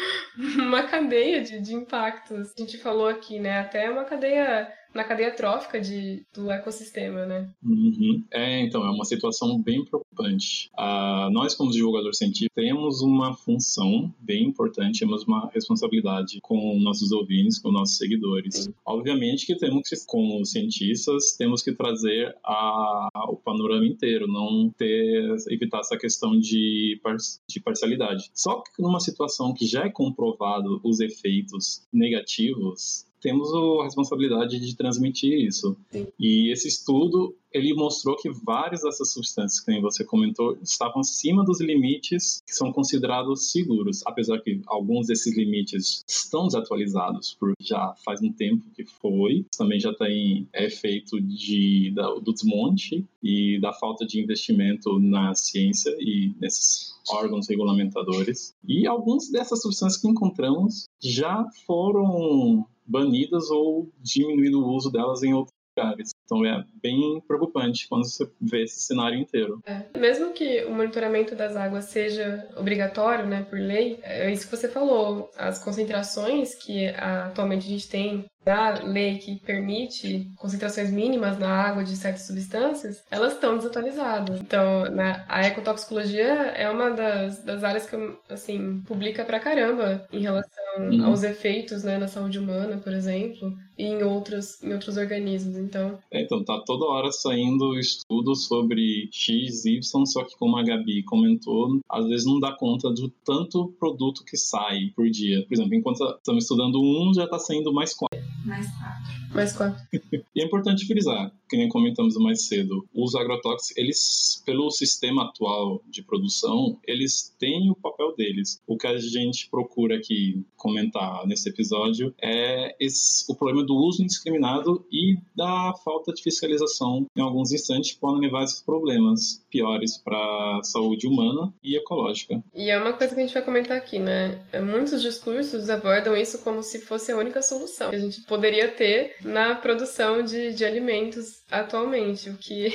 [0.58, 2.52] uma cadeia de, de impactos.
[2.56, 7.48] A gente falou aqui, né, até uma cadeia na cadeia trófica de, do ecossistema, né?
[7.62, 8.24] Uhum.
[8.30, 10.70] É, então, é uma situação bem preocupante.
[10.78, 17.12] Uh, nós, como divulgador científico, temos uma função bem importante, temos uma responsabilidade com nossos
[17.12, 18.54] ouvintes, com nossos seguidores.
[18.54, 18.74] Sim.
[18.84, 25.36] Obviamente que temos que, como cientistas, temos que trazer a, o panorama inteiro, não ter,
[25.48, 27.16] evitar essa questão de, par,
[27.48, 28.30] de parcialidade.
[28.34, 34.76] Só que numa situação que já é comprovado os efeitos negativos temos a responsabilidade de
[34.76, 35.76] transmitir isso.
[35.90, 36.06] Sim.
[36.18, 41.60] E esse estudo ele mostrou que várias dessas substâncias, que você comentou, estavam acima dos
[41.60, 48.22] limites que são considerados seguros, apesar que alguns desses limites estão desatualizados, porque já faz
[48.22, 54.06] um tempo que foi, também já tem efeito de, da, do desmonte e da falta
[54.06, 58.54] de investimento na ciência e nesses órgãos regulamentadores.
[58.66, 65.32] E algumas dessas substâncias que encontramos já foram banidas ou diminuído o uso delas em
[65.32, 66.10] outros lugares.
[66.30, 69.60] Então é bem preocupante quando você vê esse cenário inteiro.
[69.66, 69.98] É.
[69.98, 74.68] Mesmo que o monitoramento das águas seja obrigatório, né, por lei, é isso que você
[74.68, 75.28] falou.
[75.36, 81.84] As concentrações que atualmente a gente tem da lei que permite concentrações mínimas na água
[81.84, 84.40] de certas substâncias, elas estão desatualizadas.
[84.40, 87.96] Então, na, a ecotoxicologia é uma das, das áreas que,
[88.30, 91.04] assim, publica pra caramba em relação uhum.
[91.06, 95.98] aos efeitos, né, na saúde humana, por exemplo, e em outros, em outros organismos, então...
[96.10, 101.02] É, então, tá toda hora saindo estudos sobre X, Y, só que como a Gabi
[101.02, 105.44] comentou, às vezes não dá conta do tanto produto que sai por dia.
[105.46, 108.18] Por exemplo, enquanto estamos estudando um, já está saindo mais quatro.
[108.44, 109.19] Mais quatro.
[109.34, 109.80] Mais quatro.
[110.34, 115.82] e é importante frisar, que nem comentamos mais cedo, os agrotóxicos, eles, pelo sistema atual
[115.88, 118.60] de produção, eles têm o papel deles.
[118.66, 124.02] O que a gente procura aqui comentar nesse episódio é esse, o problema do uso
[124.02, 129.98] indiscriminado e da falta de fiscalização em alguns instantes podem levar a esses problemas piores
[129.98, 132.42] para a saúde humana e ecológica.
[132.54, 134.40] E é uma coisa que a gente vai comentar aqui, né?
[134.62, 139.16] Muitos discursos abordam isso como se fosse a única solução que a gente poderia ter
[139.24, 142.68] na produção de, de alimentos atualmente, o que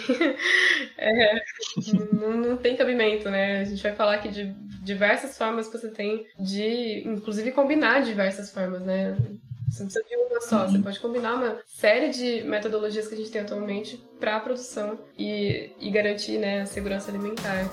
[0.98, 1.42] é,
[2.14, 3.62] não, não, tem cabimento, né?
[3.62, 4.54] A gente vai falar aqui de
[4.84, 9.16] diversas formas que você tem de, inclusive, combinar diversas formas, né?
[9.70, 13.18] Você não precisa de uma só, você pode combinar uma série de metodologias que a
[13.18, 17.66] gente tem atualmente para a produção e, e garantir né, a segurança alimentar.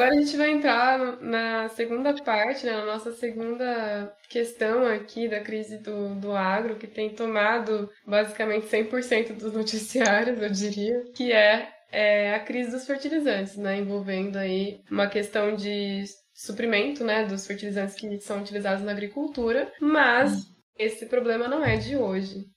[0.00, 5.40] Agora a gente vai entrar na segunda parte, né, na nossa segunda questão aqui da
[5.40, 11.68] crise do, do agro, que tem tomado basicamente 100% dos noticiários, eu diria, que é,
[11.92, 17.94] é a crise dos fertilizantes, né, envolvendo aí uma questão de suprimento, né, dos fertilizantes
[17.94, 20.49] que são utilizados na agricultura, mas
[20.80, 22.48] esse problema não é de hoje.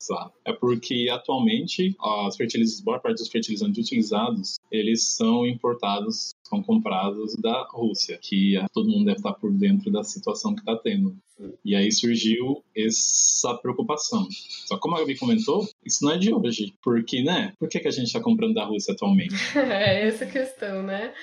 [0.45, 7.35] É porque atualmente as fertilizantes, boa parte dos fertilizantes utilizados, eles são importados, são comprados
[7.35, 11.15] da Rússia, que todo mundo deve estar por dentro da situação que está tendo.
[11.65, 14.25] E aí surgiu essa preocupação.
[14.65, 16.73] Só como a Gabi comentou, isso não é de hoje.
[16.81, 17.53] Porque, né?
[17.59, 19.35] Por que, que a gente está comprando da Rússia atualmente?
[19.57, 21.13] é essa questão, né?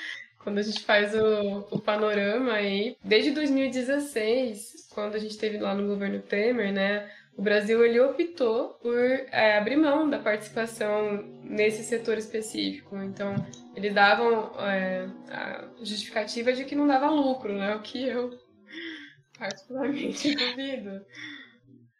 [0.42, 5.74] Quando a gente faz o, o panorama aí, desde 2016, quando a gente teve lá
[5.74, 11.82] no governo Temer, né, o Brasil ele optou por é, abrir mão da participação nesse
[11.84, 12.96] setor específico.
[12.98, 13.34] Então,
[13.74, 17.74] eles davam é, a justificativa de que não dava lucro, né?
[17.76, 18.30] O que eu
[19.38, 21.00] particularmente duvido.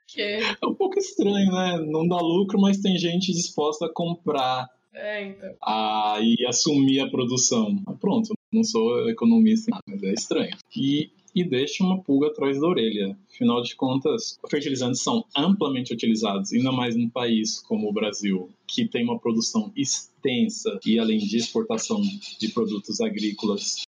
[0.09, 0.21] Que...
[0.23, 1.79] É um pouco estranho, né?
[1.87, 5.55] Não dá lucro, mas tem gente disposta a comprar é, então.
[5.63, 7.77] A, assumir a produção.
[8.01, 10.57] Pronto, não sou economista, mas é estranho.
[10.77, 13.17] E, e deixa uma pulga atrás da orelha.
[13.33, 18.87] Afinal de contas, fertilizantes são amplamente utilizados, ainda mais num país como o Brasil, que
[18.87, 22.01] tem uma produção extensa e além de exportação
[22.39, 23.87] de produtos agrícolas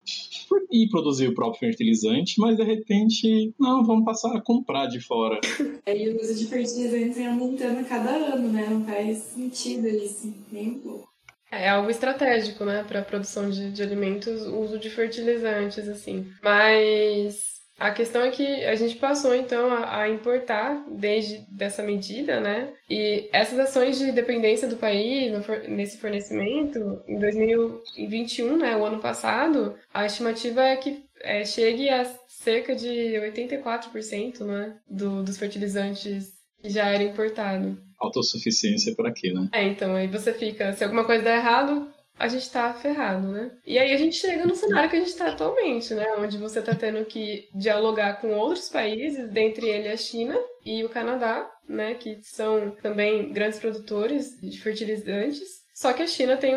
[0.71, 5.39] e produzir o próprio fertilizante, mas de repente, não, vamos passar a comprar de fora.
[5.85, 8.67] É, e o uso de fertilizantes vem aumentando a cada ano, né?
[8.69, 11.07] Não faz sentido isso, nem um pouco.
[11.49, 16.27] É algo estratégico, né, para a produção de, de alimentos, o uso de fertilizantes, assim.
[16.43, 22.39] Mas a questão é que a gente passou então a, a, importar desde dessa medida,
[22.39, 22.73] né?
[22.89, 28.99] E essas ações de dependência do país no, nesse fornecimento, em 2021, né, o ano
[28.99, 36.33] passado, a estimativa é que é, chegue a cerca de 84% né, do, dos fertilizantes
[36.61, 37.77] que já era importado.
[37.99, 39.49] Autossuficiência para quê, né?
[39.51, 43.51] É, então aí você fica, se alguma coisa der errado, a gente tá ferrado, né?
[43.65, 46.05] E aí a gente chega no cenário que a gente tá atualmente, né?
[46.17, 50.89] Onde você tá tendo que dialogar com outros países, dentre ele a China e o
[50.89, 51.93] Canadá, né?
[51.93, 55.65] Que são também grandes produtores de fertilizantes.
[55.73, 56.55] Só que a China tem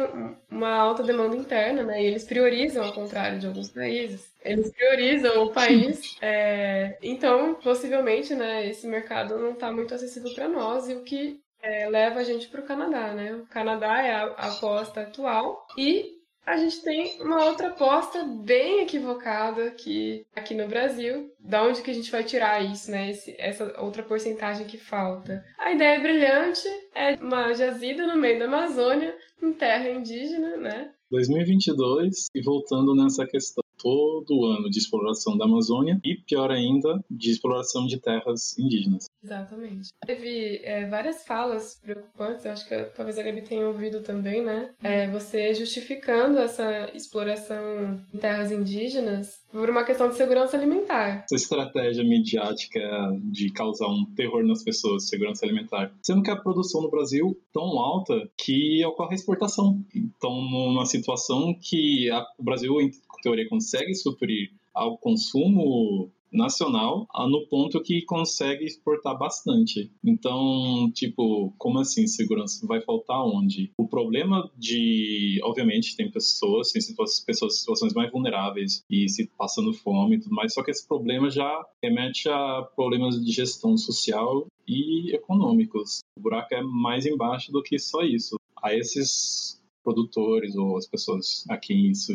[0.50, 2.02] uma alta demanda interna, né?
[2.02, 4.32] E eles priorizam, ao contrário de alguns países.
[4.42, 6.16] Eles priorizam o país.
[6.22, 6.96] É...
[7.02, 8.66] Então, possivelmente, né?
[8.66, 10.88] Esse mercado não está muito acessível para nós.
[10.88, 13.34] E o que é, leva a gente para o Canadá, né?
[13.34, 19.64] O Canadá é a, aposta atual e a gente tem uma outra aposta bem equivocada
[19.64, 21.30] aqui, aqui no Brasil.
[21.38, 23.10] Da onde que a gente vai tirar isso, né?
[23.10, 25.44] Esse, essa outra porcentagem que falta.
[25.58, 30.90] A ideia brilhante é uma jazida no meio da Amazônia, em terra indígena, né?
[31.10, 37.30] 2022, e voltando nessa questão todo ano de exploração da Amazônia e, pior ainda, de
[37.30, 39.06] exploração de terras indígenas.
[39.22, 39.90] Exatamente.
[40.06, 44.70] Teve é, várias falas preocupantes, acho que talvez a Gabi tenha ouvido também, né?
[44.82, 51.24] É, você justificando essa exploração em terras indígenas por uma questão de segurança alimentar.
[51.24, 52.80] Essa estratégia midiática
[53.24, 55.92] de causar um terror nas pessoas, segurança alimentar.
[56.02, 59.84] Sendo que a produção no Brasil tão alta que ocorre a exportação.
[59.94, 62.74] Então, numa situação que a, o Brasil,
[63.20, 69.90] teoria, consegue suprir ao consumo nacional no ponto que consegue exportar bastante.
[70.04, 73.72] Então, tipo, como assim segurança vai faltar onde?
[73.76, 76.82] O problema de, obviamente, tem pessoas, tem
[77.26, 80.86] pessoas em situações mais vulneráveis e se passando fome e tudo mais, só que esse
[80.86, 86.00] problema já remete a problemas de gestão social e econômicos.
[86.16, 88.36] O buraco é mais embaixo do que só isso.
[88.62, 92.12] A esses produtores ou as pessoas a quem isso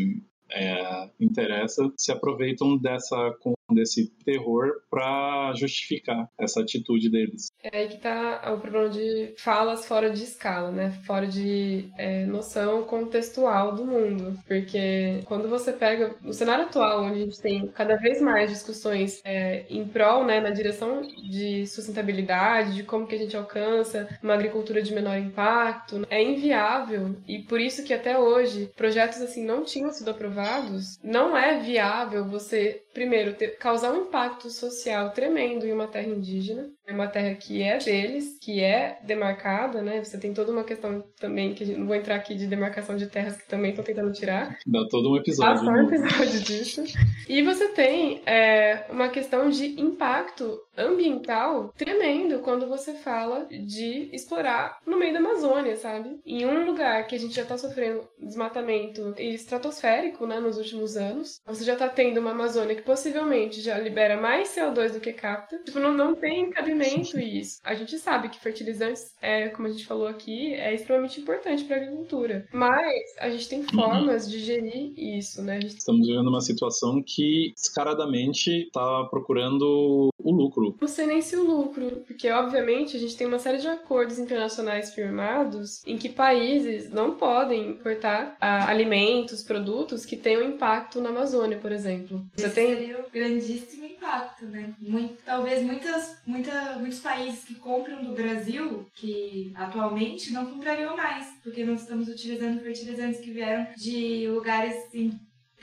[0.56, 3.36] é, interessa se aproveitam dessa
[3.72, 7.48] desse terror para justificar essa atitude deles.
[7.64, 10.92] É aí que tá o problema de falas fora de escala, né?
[11.06, 14.38] Fora de é, noção contextual do mundo.
[14.48, 19.22] Porque quando você pega o cenário atual, onde a gente tem cada vez mais discussões
[19.24, 24.34] é, em prol, né, na direção de sustentabilidade, de como que a gente alcança uma
[24.34, 29.64] agricultura de menor impacto, é inviável e por isso que até hoje projetos assim não
[29.64, 31.00] tinham sido aprovados.
[31.04, 36.70] Não é viável você primeiro ter, causar um impacto social tremendo em uma terra indígena,
[36.88, 40.04] é uma terra que é deles, que é demarcada, né?
[40.04, 43.38] Você tem toda uma questão também, que não vou entrar aqui de demarcação de terras
[43.38, 44.58] que também estão tentando tirar.
[44.66, 45.64] Dá todo um episódio.
[45.64, 46.84] Só um episódio disso.
[47.28, 54.80] E você tem é, uma questão de impacto ambiental tremendo quando você fala de explorar
[54.86, 56.20] no meio da Amazônia, sabe?
[56.26, 61.40] Em um lugar que a gente já tá sofrendo desmatamento estratosférico, né, nos últimos anos,
[61.46, 65.58] você já tá tendo uma Amazônia que possivelmente já libera mais CO2 do que capta.
[65.64, 67.60] Tipo, não, não tem cabimento isso.
[67.64, 71.78] A gente sabe que fertilizantes, é, como a gente falou aqui, é extremamente importante para
[71.78, 72.48] a agricultura.
[72.52, 74.32] Mas a gente tem formas uhum.
[74.32, 75.60] de gerir isso, né?
[75.62, 75.78] Gente...
[75.78, 80.76] Estamos vivendo uma situação que descaradamente está procurando o lucro.
[80.82, 84.18] Não sei nem se o lucro, porque obviamente a gente tem uma série de acordos
[84.18, 91.10] internacionais firmados em que países não podem importar ah, alimentos, produtos que tenham impacto na
[91.10, 92.26] Amazônia, por exemplo.
[92.36, 94.74] Você tem seria um grandíssimo impacto, né?
[94.80, 101.28] Muito, talvez muitas, muita, muitos países que compram do Brasil, que atualmente não comprariam mais,
[101.44, 104.76] porque nós estamos utilizando fertilizantes que vieram de lugares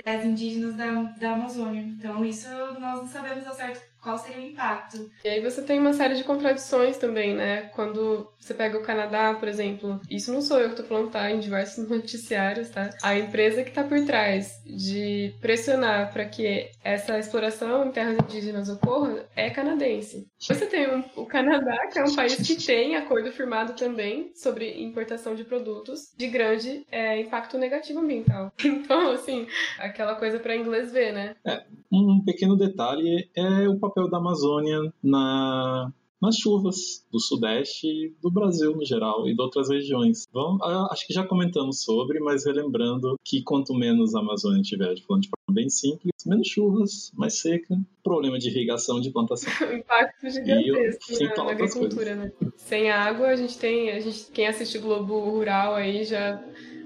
[0.04, 1.82] terras indígenas da, da Amazônia.
[1.82, 5.10] Então, isso nós não sabemos ao certo qual seria o impacto.
[5.24, 7.70] E aí você tem uma série de contradições também, né?
[7.74, 11.30] Quando você pega o Canadá, por exemplo, isso não sou eu que tô falando, tá?
[11.30, 12.90] Em diversos noticiários, tá?
[13.02, 18.68] A empresa que tá por trás de pressionar para que essa exploração em terras indígenas
[18.68, 20.26] ocorra é canadense.
[20.42, 20.86] Você tem
[21.16, 26.12] o Canadá, que é um país que tem acordo firmado também sobre importação de produtos
[26.16, 28.52] de grande é, impacto negativo ambiental.
[28.82, 29.46] Então, assim,
[29.78, 31.36] aquela coisa para inglês ver, né?
[31.44, 35.92] É, um pequeno detalhe é o papel da Amazônia na
[36.22, 40.24] nas chuvas do Sudeste do Brasil no geral e de outras regiões.
[40.32, 44.94] Vamos, ah, acho que já comentamos sobre, mas relembrando que quanto menos a Amazônia tiver,
[45.00, 49.52] falando de forma bem simples, menos chuvas, mais seca, problema de irrigação de plantação.
[49.74, 52.32] impacto gigantesco e, na, na agricultura, né?
[52.56, 56.40] Sem água, a gente tem, a gente, quem assiste Globo Rural aí já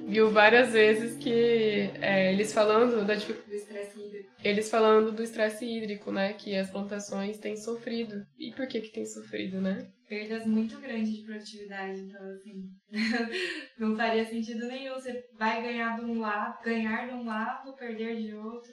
[0.07, 3.57] viu várias vezes que é, eles falando da dificuldade
[4.44, 8.24] eles falando do estresse hídrico, né, que as plantações têm sofrido.
[8.38, 9.90] E por que que tem sofrido, né?
[10.09, 12.70] Perdas muito grandes de produtividade, então assim,
[13.76, 14.94] não faria sentido nenhum.
[14.94, 18.72] Você vai ganhar de um lado, ganhar de um lado, perder de outro.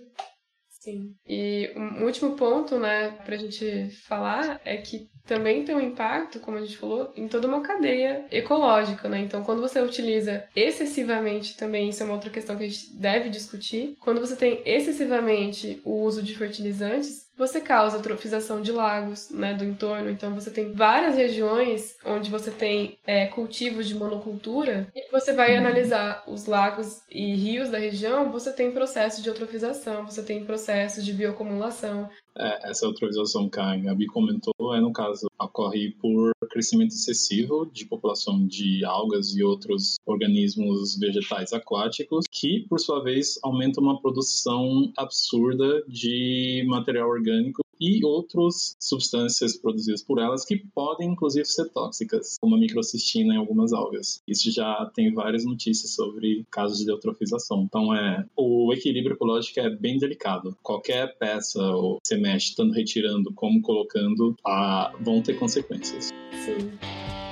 [0.69, 1.15] Sim.
[1.25, 6.57] E um último ponto, né, pra gente falar é que também tem um impacto, como
[6.57, 9.19] a gente falou, em toda uma cadeia ecológica, né?
[9.19, 13.30] Então, quando você utiliza excessivamente também, isso é uma outra questão que a gente deve
[13.30, 19.53] discutir, quando você tem excessivamente o uso de fertilizantes, você causa atrofização de lagos, né,
[19.53, 20.09] do entorno.
[20.09, 25.55] Então você tem várias regiões onde você tem é, cultivos de monocultura e você vai
[25.55, 31.03] analisar os lagos e rios da região, você tem processos de eutrofização, você tem processos
[31.03, 36.91] de bioacumulação, é, essa eutrofização que a Gabi comentou é, no caso, ocorre por crescimento
[36.91, 43.79] excessivo de população de algas e outros organismos vegetais aquáticos, que, por sua vez, aumenta
[43.79, 51.45] uma produção absurda de material orgânico e outras substâncias produzidas por elas que podem inclusive
[51.45, 54.21] ser tóxicas, como a microcistina em algumas algas.
[54.25, 57.63] Isso já tem várias notícias sobre casos de eutrofização.
[57.63, 60.55] Então é o equilíbrio ecológico é bem delicado.
[60.63, 66.11] Qualquer peça ou mexe, tanto retirando como colocando, ah, vão ter consequências.
[66.45, 67.22] Sim.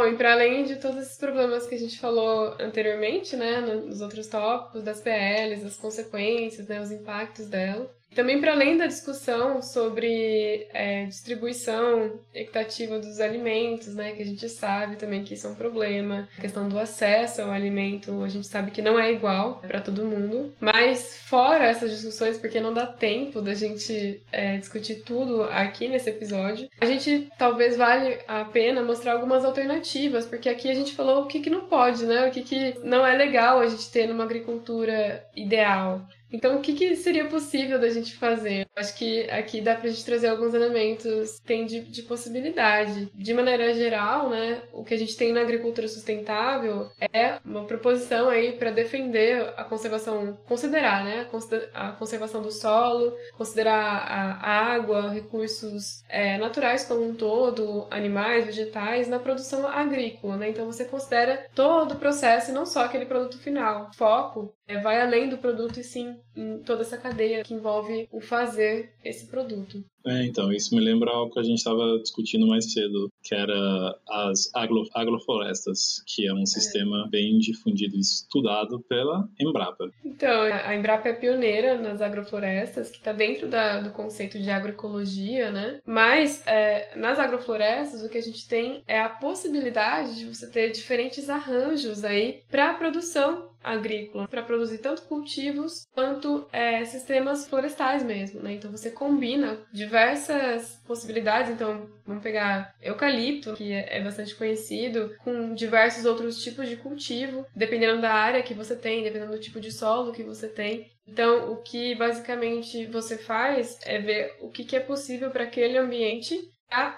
[0.00, 4.00] Bom, e para além de todos esses problemas que a gente falou anteriormente, né, nos
[4.00, 9.62] outros tópicos das PLs, as consequências, né, os impactos dela, também, para além da discussão
[9.62, 15.50] sobre é, distribuição equitativa dos alimentos, né, que a gente sabe também que isso é
[15.50, 19.60] um problema, a questão do acesso ao alimento, a gente sabe que não é igual
[19.66, 25.02] para todo mundo, mas fora essas discussões, porque não dá tempo da gente é, discutir
[25.04, 30.68] tudo aqui nesse episódio, a gente talvez vale a pena mostrar algumas alternativas, porque aqui
[30.68, 33.60] a gente falou o que, que não pode, né, o que, que não é legal
[33.60, 36.06] a gente ter numa agricultura ideal.
[36.32, 38.66] Então, o que, que, seria possível da gente fazer?
[38.76, 43.10] Acho que aqui dá pra gente trazer alguns elementos tem de, de, possibilidade.
[43.14, 48.28] De maneira geral, né, o que a gente tem na agricultura sustentável é uma proposição
[48.28, 51.26] aí para defender a conservação, considerar, né,
[51.74, 59.08] a conservação do solo, considerar a água, recursos é, naturais como um todo, animais, vegetais,
[59.08, 60.50] na produção agrícola, né?
[60.50, 63.90] Então, você considera todo o processo e não só aquele produto final.
[63.94, 68.20] Foco é, vai além do produto e sim em toda essa cadeia que envolve o
[68.20, 69.84] fazer esse produto.
[70.06, 73.96] É, então, isso me lembra algo que a gente estava discutindo mais cedo, que era
[74.08, 76.46] as agro, agroflorestas, que é um é.
[76.46, 79.90] sistema bem difundido e estudado pela Embrapa.
[80.04, 85.50] Então, a Embrapa é pioneira nas agroflorestas, que está dentro da, do conceito de agroecologia,
[85.50, 85.80] né?
[85.84, 90.70] Mas, é, nas agroflorestas, o que a gente tem é a possibilidade de você ter
[90.70, 98.02] diferentes arranjos aí para a produção agrícola, para produzir tanto cultivos quanto é, sistemas florestais
[98.02, 98.54] mesmo, né?
[98.54, 101.50] Então, você combina de diversas possibilidades.
[101.50, 108.00] Então, vamos pegar eucalipto, que é, bastante conhecido, com diversos outros tipos de cultivo, dependendo
[108.00, 110.88] da área que você tem, dependendo do tipo de solo que você tem.
[111.06, 116.38] Então, o que basicamente você faz é ver o que, é possível para aquele ambiente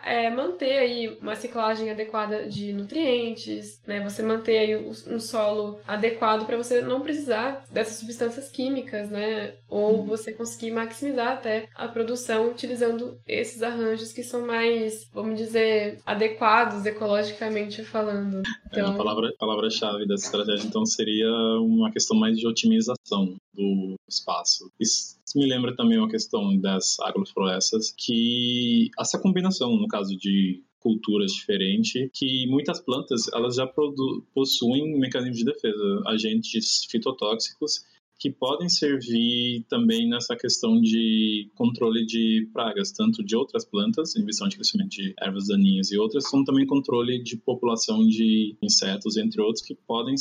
[0.05, 4.03] é, manter aí uma ciclagem adequada de nutrientes, né?
[4.03, 9.55] Você manter aí um solo adequado para você não precisar dessas substâncias químicas, né?
[9.69, 10.07] Ou uhum.
[10.07, 16.85] você conseguir maximizar até a produção utilizando esses arranjos que são mais, vamos dizer, adequados
[16.85, 18.43] ecologicamente falando.
[18.67, 18.87] Então...
[18.87, 24.71] É, a palavra palavra-chave dessa estratégia então seria uma questão mais de otimização do espaço.
[24.81, 31.33] Isso me lembra também uma questão das agroflorestas, que essa combinação, no caso de culturas
[31.33, 33.67] diferentes, que muitas plantas elas já
[34.35, 37.85] possuem mecanismos de defesa, agentes fitotóxicos
[38.23, 44.47] que podem servir também nessa questão de controle de pragas, tanto de outras plantas, inibição
[44.47, 49.43] de crescimento de ervas daninhas e outras, como também controle de população de insetos, entre
[49.43, 50.15] outros, que podem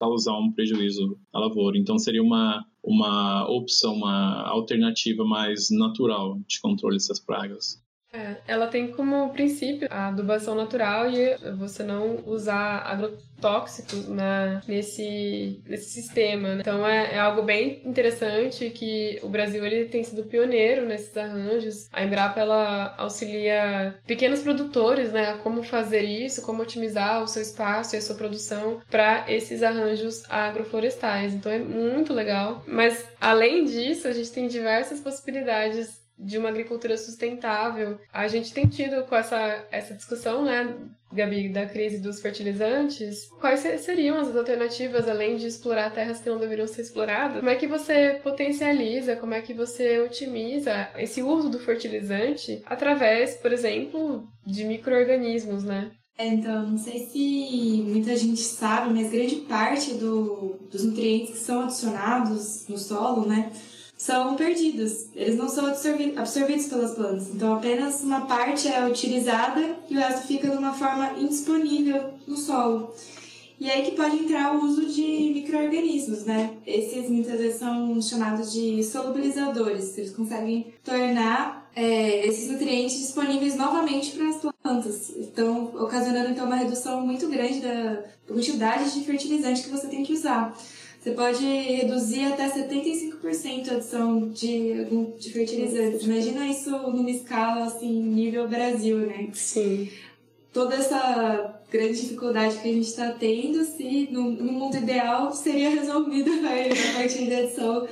[0.00, 1.76] causar um prejuízo à lavoura.
[1.76, 7.81] Então seria uma uma opção, uma alternativa mais natural de controle dessas pragas.
[8.12, 15.62] É, ela tem como princípio a adubação natural e você não usar agrotóxicos na, nesse,
[15.66, 16.56] nesse sistema.
[16.56, 16.60] Né?
[16.60, 21.88] Então é, é, algo bem interessante que o Brasil ele tem sido pioneiro nesses arranjos.
[21.90, 27.40] A Embrapa ela auxilia pequenos produtores né, a como fazer isso, como otimizar o seu
[27.40, 31.32] espaço e a sua produção para esses arranjos agroflorestais.
[31.32, 32.62] Então é muito legal.
[32.66, 37.98] Mas além disso, a gente tem diversas possibilidades de uma agricultura sustentável.
[38.12, 40.74] A gente tem tido com essa, essa discussão, né,
[41.12, 43.28] Gabi, da crise dos fertilizantes.
[43.40, 47.38] Quais seriam as alternativas, além de explorar terras que não deveriam ser exploradas?
[47.38, 53.34] Como é que você potencializa, como é que você otimiza esse uso do fertilizante através,
[53.34, 55.90] por exemplo, de micro-organismos, né?
[56.18, 61.38] É, então, não sei se muita gente sabe, mas grande parte do, dos nutrientes que
[61.38, 63.50] são adicionados no solo, né,
[64.02, 65.06] são perdidos.
[65.14, 67.28] Eles não são absorvidos pelas plantas.
[67.32, 72.36] Então, apenas uma parte é utilizada e o resto fica de uma forma indisponível no
[72.36, 72.92] solo.
[73.60, 76.50] E aí que pode entrar o uso de micro-organismos, né?
[76.66, 79.96] Esses muitas vezes são chamados de solubilizadores.
[79.96, 85.12] Eles conseguem tornar é, esses nutrientes disponíveis novamente para as plantas.
[85.16, 90.12] Então, ocasionando então uma redução muito grande da quantidade de fertilizante que você tem que
[90.12, 90.52] usar.
[91.02, 94.84] Você pode reduzir até 75% a adição de,
[95.18, 96.04] de fertilizantes.
[96.04, 99.28] Imagina isso numa escala assim, nível Brasil, né?
[99.32, 99.90] Sim.
[100.52, 105.70] Toda essa grande dificuldade que a gente está tendo, se no, no, mundo ideal seria
[105.70, 107.88] resolvida a partir da adição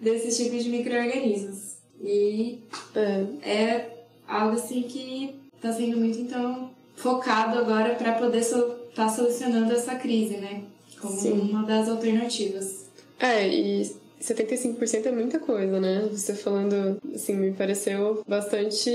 [0.00, 1.76] desses tipos de micro-organismos.
[2.02, 2.60] E
[2.94, 3.46] é.
[3.46, 9.08] é algo assim que está sendo muito então focado agora para poder estar so, tá
[9.10, 10.62] solucionando essa crise, né?
[11.00, 11.32] Como Sim.
[11.32, 12.86] uma das alternativas.
[13.18, 13.90] É, e
[14.20, 16.08] 75% é muita coisa, né?
[16.10, 18.90] Você falando, assim, me pareceu bastante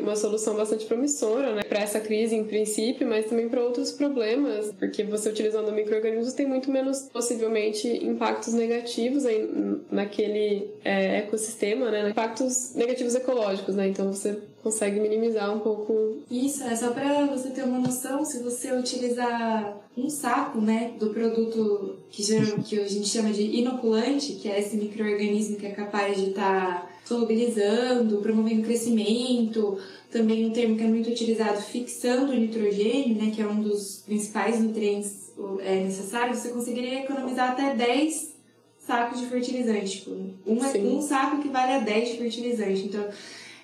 [0.00, 1.62] uma solução bastante promissora, né?
[1.62, 6.46] Para essa crise em princípio, mas também para outros problemas, porque você utilizando micro-organismos tem
[6.46, 9.48] muito menos possivelmente impactos negativos aí
[9.90, 12.10] naquele é, ecossistema, né?
[12.10, 13.88] Impactos negativos ecológicos, né?
[13.88, 16.18] Então você consegue minimizar um pouco.
[16.30, 21.10] Isso, é só para você ter uma noção, se você utilizar um saco, né, do
[21.10, 22.22] produto que,
[22.62, 26.82] que a gente chama de inoculante, que é esse microorganismo que é capaz de estar
[26.82, 29.78] tá solubilizando, promovendo crescimento,
[30.10, 34.02] também um termo que é muito utilizado, fixando o nitrogênio, né, que é um dos
[34.04, 38.38] principais nutrientes é, necessários, você conseguiria economizar até 10
[38.78, 39.98] sacos de fertilizante.
[39.98, 42.86] Tipo, uma, um saco equivale a 10 de fertilizante.
[42.86, 43.06] Então,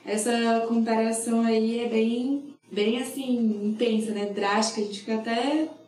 [0.05, 4.27] essa comparação aí é bem, bem assim, intensa, né?
[4.27, 5.69] Drástica, a gente fica até.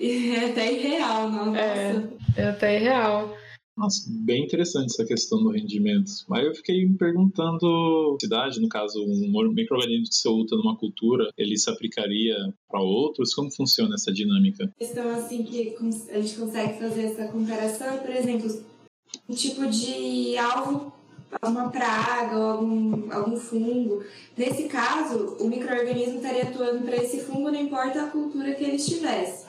[0.00, 1.54] É até irreal, não?
[1.54, 3.36] É, é até irreal.
[3.76, 6.10] Nossa, bem interessante essa questão do rendimento.
[6.28, 11.30] Mas eu fiquei me perguntando, cidade, no caso, um microorganismo que se luta numa cultura,
[11.36, 12.34] ele se aplicaria
[12.68, 13.34] para outros?
[13.34, 14.64] Como funciona essa dinâmica?
[14.64, 15.74] A questão assim que
[16.10, 18.62] a gente consegue fazer essa comparação, por exemplo,
[19.28, 20.92] um tipo de alvo
[21.40, 24.04] alguma praga algum, algum fungo.
[24.36, 28.76] Nesse caso, o microorganismo estaria atuando para esse fungo, não importa a cultura que ele
[28.76, 29.46] estivesse.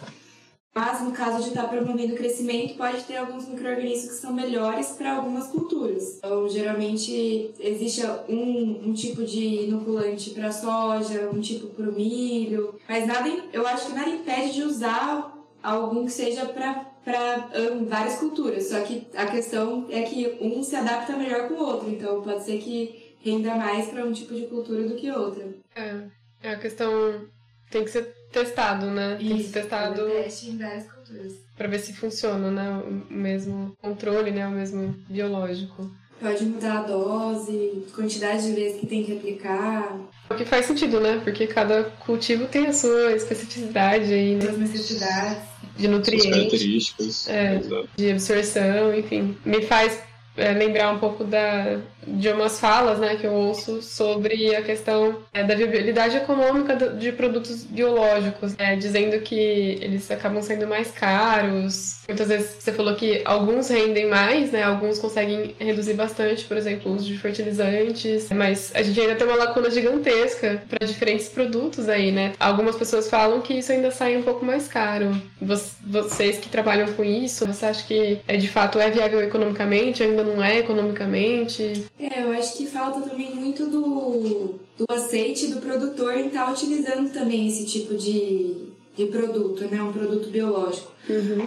[0.76, 4.88] Mas no caso de estar promovendo o crescimento, pode ter alguns micro-organismos que são melhores
[4.88, 6.18] para algumas culturas.
[6.18, 12.74] Então, geralmente, existe um, um tipo de inoculante para soja, um tipo para o milho,
[12.90, 17.86] mas nada, eu acho que nada impede de usar algum que seja para para um,
[17.86, 18.70] várias culturas.
[18.70, 21.90] Só que a questão é que um se adapta melhor com o outro.
[21.90, 25.48] Então pode ser que renda mais para um tipo de cultura do que outra.
[25.76, 26.02] É,
[26.42, 27.26] é a questão
[27.70, 29.16] tem que ser testado, né?
[29.18, 31.34] Tem que ser testado teste em várias culturas.
[31.58, 32.84] para ver se funciona, né?
[32.86, 34.48] O mesmo controle, né?
[34.48, 35.90] O mesmo biológico.
[36.20, 40.00] Pode mudar a dose, quantidade de vezes que tem que aplicar.
[40.30, 41.20] O que faz sentido, né?
[41.24, 44.50] Porque cada cultivo tem a sua especificidade aí, né?
[44.50, 45.53] As necessidades.
[45.78, 47.28] De nutrientes, características.
[47.28, 47.62] É.
[47.98, 49.36] De absorção, enfim.
[49.46, 50.00] Me faz
[50.38, 51.78] é, lembrar um pouco da,
[52.08, 56.98] de umas falas né, que eu ouço sobre a questão é, da viabilidade econômica do-
[56.98, 59.36] de produtos biológicos, é, dizendo que
[59.82, 62.00] eles acabam sendo mais caros.
[62.08, 66.92] Muitas vezes você falou que alguns rendem mais, né, alguns conseguem reduzir bastante, por exemplo,
[66.92, 71.88] o uso de fertilizantes, mas a gente ainda tem uma lacuna gigantesca para diferentes produtos
[71.90, 72.34] aí, né?
[72.40, 75.12] Algumas pessoas falam que isso ainda sai um pouco mais caro.
[75.42, 80.04] Voc- Vocês que trabalham com isso, você acha que é, de fato é viável economicamente,
[80.04, 81.86] ainda não é economicamente?
[82.00, 87.12] É, eu acho que falta também muito do, do aceite do produtor em estar utilizando
[87.12, 88.56] também esse tipo de,
[88.96, 89.82] de produto, né?
[89.82, 90.94] Um produto biológico.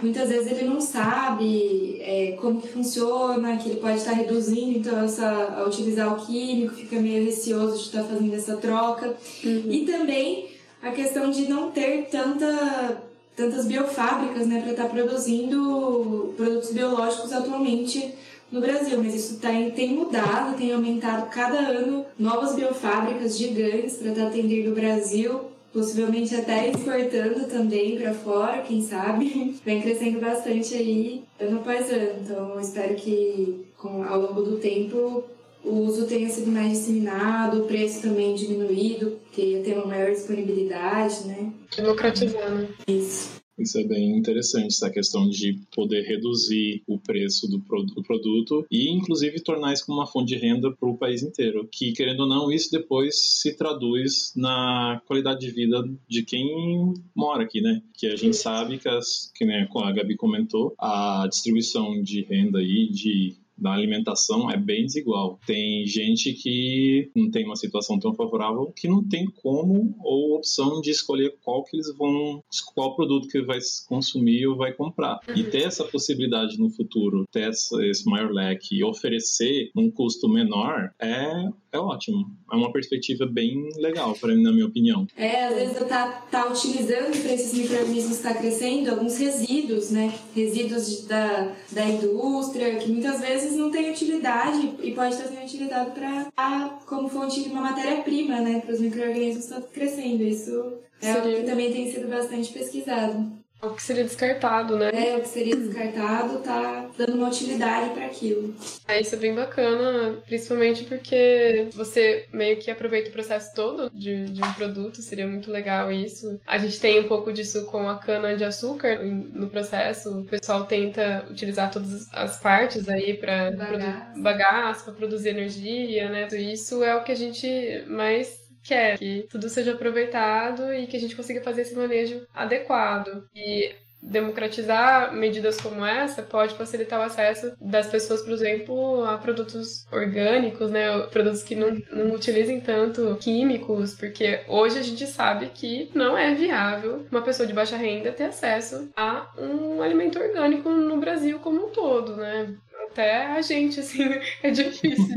[0.01, 5.03] Muitas vezes ele não sabe é, como que funciona, que ele pode estar reduzindo, então
[5.03, 9.15] essa, a utilizar o químico fica meio receoso de estar fazendo essa troca.
[9.43, 10.49] E também
[10.81, 13.01] a questão de não ter tanta,
[13.35, 18.13] tantas biofábricas né, para estar produzindo produtos biológicos atualmente
[18.51, 24.11] no Brasil, mas isso tá, tem mudado, tem aumentado cada ano novas biofábricas gigantes para
[24.11, 25.41] estar atendendo o Brasil,
[25.73, 29.55] possivelmente até exportando também para fora, quem sabe.
[29.65, 35.23] Vem crescendo bastante aí ano após ano, então espero que com, ao longo do tempo
[35.63, 40.11] o uso tenha sido mais disseminado, o preço também diminuído, porque ia ter uma maior
[40.11, 41.51] disponibilidade, né?
[41.75, 42.69] Democratizando.
[42.87, 43.36] Isso.
[43.57, 48.65] Isso é bem interessante, essa questão de poder reduzir o preço do, pro- do produto
[48.71, 51.67] e, inclusive, tornar isso como uma fonte de renda para o país inteiro.
[51.71, 57.43] Que, querendo ou não, isso depois se traduz na qualidade de vida de quem mora
[57.43, 57.81] aqui, né?
[57.97, 62.21] Que a gente sabe que, as, que né, como a Gabi comentou, a distribuição de
[62.21, 65.39] renda aí, de da alimentação é bem desigual.
[65.45, 70.81] Tem gente que não tem uma situação tão favorável que não tem como ou opção
[70.81, 72.43] de escolher qual que eles vão,
[72.73, 75.19] qual produto que vai consumir ou vai comprar.
[75.35, 80.91] E ter essa possibilidade no futuro, ter esse maior leque e oferecer um custo menor
[80.99, 82.25] é, é ótimo.
[82.51, 85.05] É uma perspectiva bem legal, para mim, na minha opinião.
[85.17, 90.13] É, às vezes tá, tá utilizando para esses micro-organismos estar crescendo alguns resíduos, né?
[90.35, 95.43] Resíduos de- da, da indústria, que muitas vezes não tem utilidade e pode estar sendo
[95.43, 98.59] utilizado para como fonte de uma matéria-prima, né?
[98.61, 100.23] Para os micro-organismos estar crescendo.
[100.23, 103.31] Isso é algo que também tem sido bastante pesquisado.
[103.61, 104.91] O que seria descartado, né?
[104.93, 108.53] É, o que seria descartado tá dando uma utilidade para aquilo.
[108.87, 114.25] É, isso é bem bacana, principalmente porque você meio que aproveita o processo todo de,
[114.25, 116.39] de um produto, seria muito legal isso.
[116.45, 121.25] A gente tem um pouco disso com a cana-de-açúcar em- no processo, o pessoal tenta
[121.29, 124.21] utilizar todas as partes aí para Bagaço.
[124.21, 126.27] bagaço, para produzir energia, né?
[126.37, 130.99] Isso é o que a gente mais quer, que tudo seja aproveitado e que a
[130.99, 133.23] gente consiga fazer esse manejo adequado.
[133.35, 139.85] E democratizar medidas como essa pode facilitar o acesso das pessoas, por exemplo, a produtos
[139.91, 140.99] orgânicos, né?
[141.07, 146.33] Produtos que não, não utilizem tanto químicos, porque hoje a gente sabe que não é
[146.33, 151.67] viável uma pessoa de baixa renda ter acesso a um alimento orgânico no Brasil como
[151.67, 152.55] um todo, né?
[152.91, 154.03] Até a gente, assim,
[154.43, 155.15] é difícil.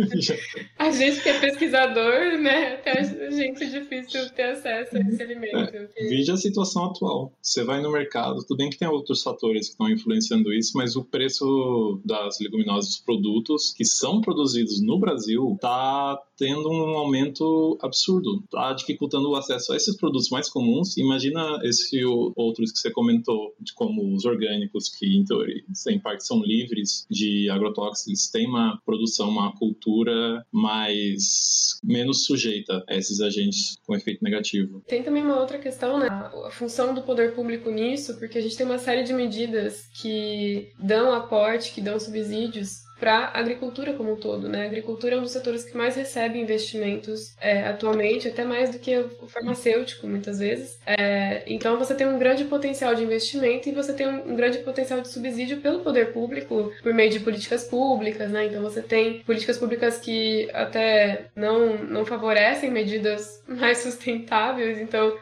[0.79, 2.75] A gente que é pesquisador, né?
[2.75, 5.89] Até a gente é difícil ter acesso a esse alimento.
[5.97, 7.33] Veja a situação atual.
[7.41, 10.97] Você vai no mercado, tudo bem que tem outros fatores que estão influenciando isso, mas
[10.97, 17.79] o preço das leguminosas, dos produtos que são produzidos no Brasil, está tendo um aumento
[17.83, 18.43] absurdo.
[18.45, 20.97] Está dificultando o acesso a esses produtos mais comuns.
[20.97, 26.43] Imagina esse outros que você comentou, como os orgânicos, que em teoria, em parte são
[26.43, 33.95] livres de agrotóxicos, têm uma produção, uma cultura mais menos sujeita a esses agentes com
[33.95, 34.83] efeito negativo.
[34.87, 36.09] Tem também uma outra questão, né?
[36.09, 40.73] A função do poder público nisso, porque a gente tem uma série de medidas que
[40.79, 44.63] dão aporte, que dão subsídios para a agricultura como um todo, né?
[44.63, 48.79] A agricultura é um dos setores que mais recebe investimentos é, atualmente, até mais do
[48.79, 50.79] que o farmacêutico, muitas vezes.
[50.87, 55.01] É, então você tem um grande potencial de investimento e você tem um, grande potencial
[55.01, 58.47] de subsídio pelo poder público por meio de políticas públicas, né?
[58.47, 65.17] Então você tem políticas públicas que até não, não favorecem medidas mais sustentáveis, então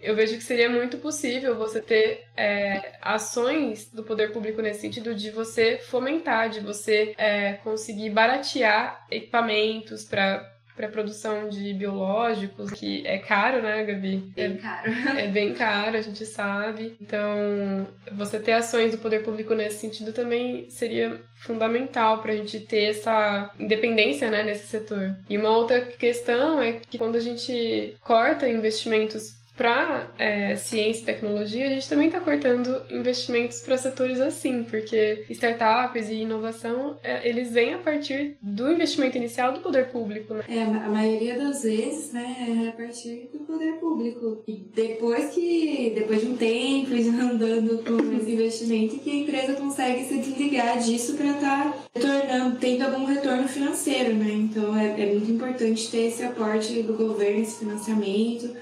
[0.00, 5.14] eu vejo que seria muito possível você ter é, ações do poder público nesse sentido
[5.14, 13.04] de você fomentar, de você é, conseguir baratear equipamentos para para produção de biológicos, que
[13.06, 14.18] é caro, né, Gabi?
[14.36, 14.92] Bem é, caro.
[15.18, 16.94] É bem caro, a gente sabe.
[17.00, 22.60] Então, você ter ações do poder público nesse sentido também seria fundamental para a gente
[22.60, 25.16] ter essa independência né, nesse setor.
[25.30, 31.04] E uma outra questão é que quando a gente corta investimentos para é, ciência e
[31.04, 37.26] tecnologia, a gente também está cortando investimentos para setores assim, porque startups e inovação, é,
[37.28, 40.44] eles vêm a partir do investimento inicial do poder público, né?
[40.48, 44.44] É, a maioria das vezes, né, é a partir do poder público.
[44.46, 49.54] E depois que, depois de um tempo, de andando com os investimentos, que a empresa
[49.54, 54.32] consegue se desligar disso para estar tá retornando, tendo algum retorno financeiro, né?
[54.32, 58.54] Então é, é muito importante ter esse aporte do governo, esse financiamento,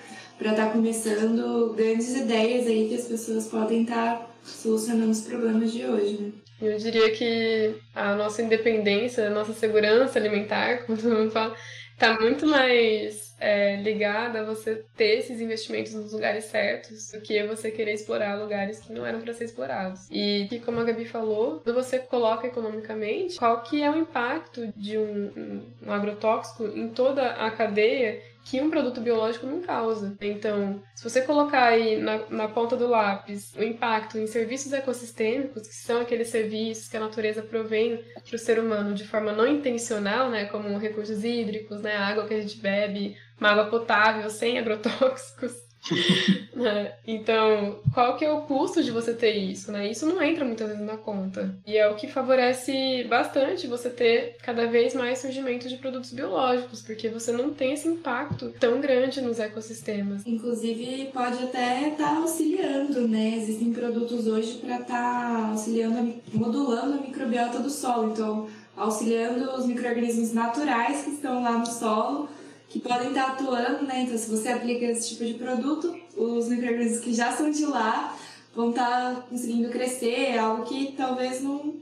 [0.44, 5.22] para estar tá começando grandes ideias aí que as pessoas podem estar tá solucionando os
[5.22, 6.32] problemas de hoje, né?
[6.60, 11.56] Eu diria que a nossa independência, a nossa segurança alimentar, como todo mundo fala,
[11.94, 17.42] está muito mais é, ligada a você ter esses investimentos nos lugares certos do que
[17.44, 20.06] você querer explorar lugares que não eram para ser explorados.
[20.10, 24.70] E que, como a Gabi falou, quando você coloca economicamente, qual que é o impacto
[24.76, 30.16] de um, um, um agrotóxico em toda a cadeia que um produto biológico não causa.
[30.20, 35.66] Então, se você colocar aí na, na ponta do lápis o impacto em serviços ecossistêmicos,
[35.66, 39.46] que são aqueles serviços que a natureza provém para o ser humano de forma não
[39.46, 44.28] intencional, né, como recursos hídricos, né, a água que a gente bebe, uma água potável
[44.28, 45.63] sem agrotóxicos,
[46.54, 46.92] né?
[47.06, 49.90] Então, qual que é o custo de você ter isso, né?
[49.90, 51.56] Isso não entra muitas vezes na conta.
[51.66, 56.82] E é o que favorece bastante você ter cada vez mais surgimento de produtos biológicos,
[56.82, 60.26] porque você não tem esse impacto tão grande nos ecossistemas.
[60.26, 63.34] Inclusive, pode até estar tá auxiliando, né?
[63.36, 68.12] Existem produtos hoje para estar tá auxiliando, modulando a microbiota do solo.
[68.12, 72.28] Então, auxiliando os micro-organismos naturais que estão lá no solo
[72.74, 74.02] que podem estar atuando, né?
[74.02, 78.18] Então, se você aplica esse tipo de produto, os micro-organismos que já são de lá
[78.52, 81.76] vão estar conseguindo crescer, algo que talvez não,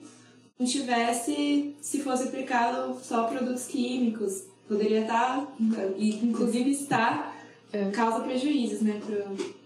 [0.58, 4.44] não tivesse se fosse aplicado só produtos químicos.
[4.68, 5.50] Poderia estar,
[5.96, 7.36] e inclusive está,
[7.72, 7.90] é.
[7.90, 9.00] causa prejuízos, né,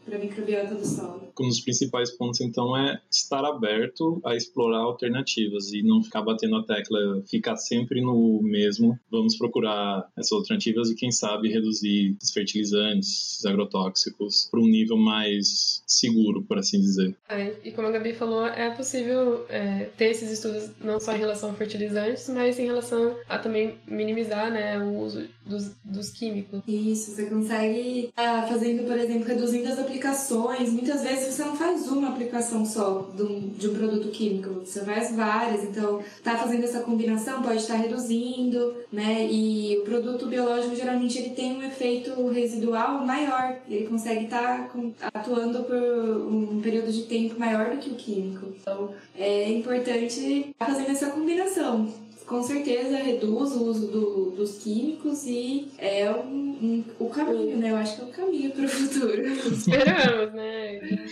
[0.05, 4.79] para a microbiota do solo um dos principais pontos, então, é estar aberto a explorar
[4.79, 8.99] alternativas e não ficar batendo a tecla, ficar sempre no mesmo.
[9.11, 14.97] Vamos procurar essas alternativas e, quem sabe, reduzir os fertilizantes, os agrotóxicos para um nível
[14.97, 17.17] mais seguro, por assim dizer.
[17.29, 21.19] É, e como a Gabi falou, é possível é, ter esses estudos não só em
[21.19, 26.63] relação a fertilizantes, mas em relação a também minimizar né, o uso dos, dos químicos.
[26.67, 30.73] Isso, você consegue tá fazendo, por exemplo, reduzindo as aplicações.
[30.73, 34.85] Muitas vezes você não faz uma aplicação só de um, de um produto químico, você
[34.85, 35.65] faz várias.
[35.65, 39.27] Então, tá fazendo essa combinação pode estar reduzindo, né?
[39.31, 43.57] E o produto biológico geralmente ele tem um efeito residual maior.
[43.69, 48.47] Ele consegue estar tá atuando por um período de tempo maior do que o químico.
[48.61, 55.25] Então, é importante estar fazendo essa combinação com certeza reduz o uso do, dos químicos
[55.27, 57.71] e é um, um, o caminho, né?
[57.71, 59.23] Eu acho que é o caminho para o futuro.
[59.49, 61.07] Esperamos, né?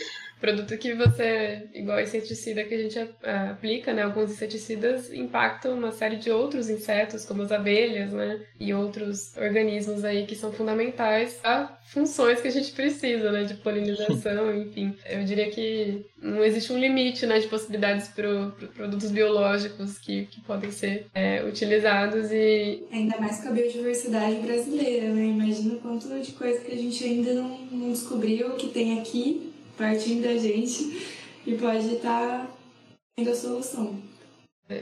[0.45, 2.99] Produto que você, igual inseticida que a gente
[3.51, 4.03] aplica, né?
[4.03, 8.41] Alguns inseticidas impactam uma série de outros insetos, como as abelhas, né?
[8.61, 13.45] E outros organismos aí que são fundamentais a funções que a gente precisa, né?
[13.45, 14.95] De polinização, enfim.
[15.09, 17.39] Eu diria que não existe um limite, né?
[17.39, 22.85] De possibilidades para pro produtos biológicos que, que podem ser é, utilizados e...
[22.93, 25.25] Ainda mais com a biodiversidade brasileira, né?
[25.25, 29.54] Imagina o quanto de coisa que a gente ainda não, não descobriu que tem aqui
[29.77, 31.07] partindo da gente
[31.47, 32.51] e pode estar
[33.17, 34.03] tendo a solução.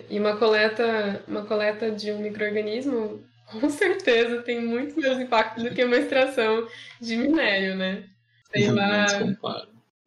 [0.09, 3.25] E uma coleta, uma coleta de um microorganismo
[3.61, 6.67] com certeza tem muito menos impacto do que uma extração
[7.01, 8.05] de minério, né?
[8.53, 9.07] Sei lá.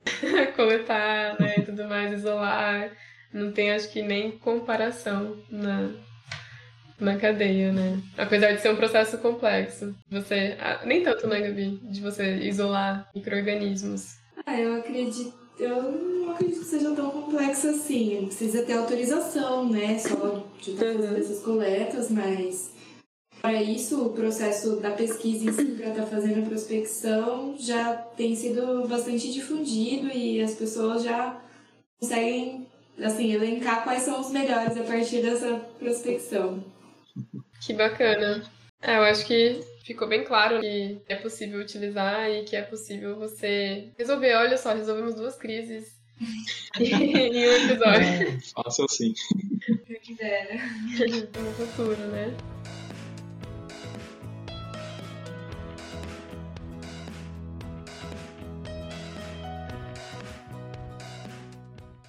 [0.55, 2.91] coletar, né, tudo mais, isolar.
[3.33, 5.91] Não tem, acho que, nem comparação na,
[6.99, 7.99] na cadeia, né?
[8.17, 9.95] Apesar de ser um processo complexo.
[10.09, 10.57] Você.
[10.85, 11.79] Nem tanto, né, Gabi?
[11.83, 14.17] De você isolar micro-organismos.
[14.45, 15.33] Ah, eu acredito.
[15.57, 18.25] Eu não acredito que seja tão complexo assim.
[18.25, 19.97] Precisa ter autorização, né?
[19.97, 21.17] Só de fazer uhum.
[21.17, 22.75] essas coletas, mas
[23.41, 27.93] para isso o processo da pesquisa em si para estar tá fazendo a prospecção já
[27.93, 31.39] tem sido bastante difundido e as pessoas já
[31.99, 32.67] conseguem
[32.99, 36.63] assim elencar quais são os melhores a partir dessa prospecção.
[37.61, 38.43] Que bacana.
[38.81, 43.17] É, eu acho que ficou bem claro que é possível utilizar e que é possível
[43.17, 44.33] você resolver.
[44.35, 45.95] Olha só, resolvemos duas crises
[46.79, 48.07] em um episódio.
[48.07, 49.13] É, fácil assim.
[50.01, 50.55] Que dera.
[51.39, 52.35] No futuro, né?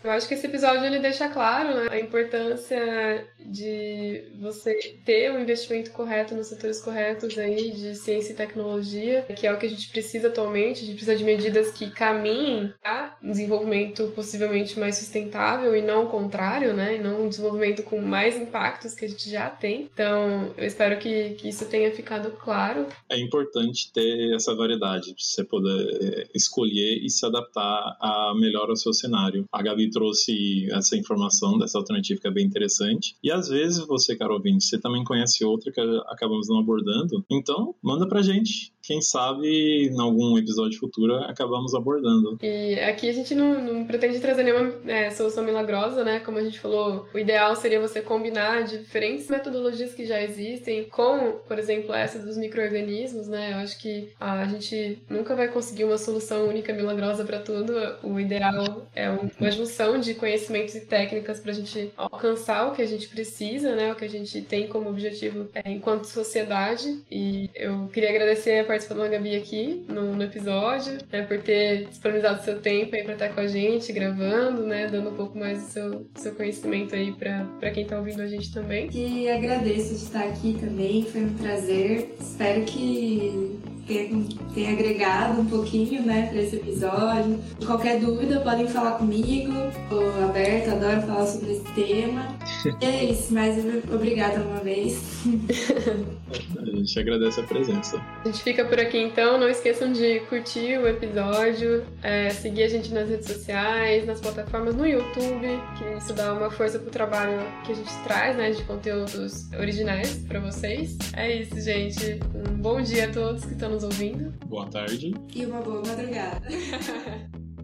[0.07, 5.43] Eu acho que esse episódio ele deixa claro né, a importância de você ter um
[5.43, 9.69] investimento correto nos setores corretos aí de ciência e tecnologia, que é o que a
[9.69, 10.85] gente precisa atualmente.
[10.85, 16.05] A gente precisa de medidas que caminhem a um desenvolvimento possivelmente mais sustentável e não
[16.05, 16.95] o contrário, né?
[16.95, 19.91] E não um desenvolvimento com mais impactos que a gente já tem.
[19.93, 22.87] Então, eu espero que, que isso tenha ficado claro.
[23.11, 28.77] É importante ter essa variedade, você poder eh, escolher e se adaptar a melhor ao
[28.77, 29.45] seu cenário.
[29.51, 33.17] A Gabi trouxe essa informação dessa alternativa que é bem interessante.
[33.25, 37.25] E às vezes você, caro ouvinte, você também conhece outra que acabamos não abordando.
[37.31, 42.39] Então, manda pra gente quem sabe em algum episódio futuro acabamos abordando.
[42.41, 46.21] E aqui a gente não, não pretende trazer nenhuma é, solução milagrosa, né?
[46.21, 51.33] Como a gente falou, o ideal seria você combinar diferentes metodologias que já existem com,
[51.49, 53.53] por exemplo, essa dos micro-organismos, né?
[53.53, 57.73] Eu acho que a gente nunca vai conseguir uma solução única milagrosa para tudo.
[58.05, 62.83] O ideal é uma junção de conhecimentos e técnicas para a gente alcançar o que
[62.83, 63.93] a gente precisa, né?
[63.93, 67.01] O que a gente tem como objetivo é, enquanto sociedade.
[67.11, 71.87] E eu queria agradecer a participando da Gabi aqui no, no episódio, né, por ter
[71.87, 75.63] disponibilizado seu tempo aí para estar com a gente, gravando, né, dando um pouco mais
[75.63, 78.91] do seu, seu conhecimento aí para quem está ouvindo a gente também.
[78.93, 82.15] E agradeço de estar aqui também, foi um prazer.
[82.21, 84.25] Espero que tenha,
[84.55, 87.39] tenha agregado um pouquinho, né, para esse episódio.
[87.65, 89.53] Qualquer dúvida, podem falar comigo.
[89.83, 92.37] Estou aberta, adoro falar sobre esse tema.
[92.81, 93.57] e é isso, mais
[93.93, 95.25] obrigada uma vez.
[96.59, 98.03] a gente agradece a presença.
[98.25, 99.39] A gente fica por aqui então.
[99.39, 104.75] Não esqueçam de curtir o episódio, é, seguir a gente nas redes sociais, nas plataformas
[104.75, 108.63] no YouTube, que isso dá uma força pro trabalho que a gente traz, né, de
[108.65, 110.97] conteúdos originais para vocês.
[111.15, 112.21] É isso, gente.
[112.35, 114.33] Um bom dia a todos que estão nos ouvindo.
[114.47, 115.13] Boa tarde.
[115.35, 116.49] E uma boa madrugada.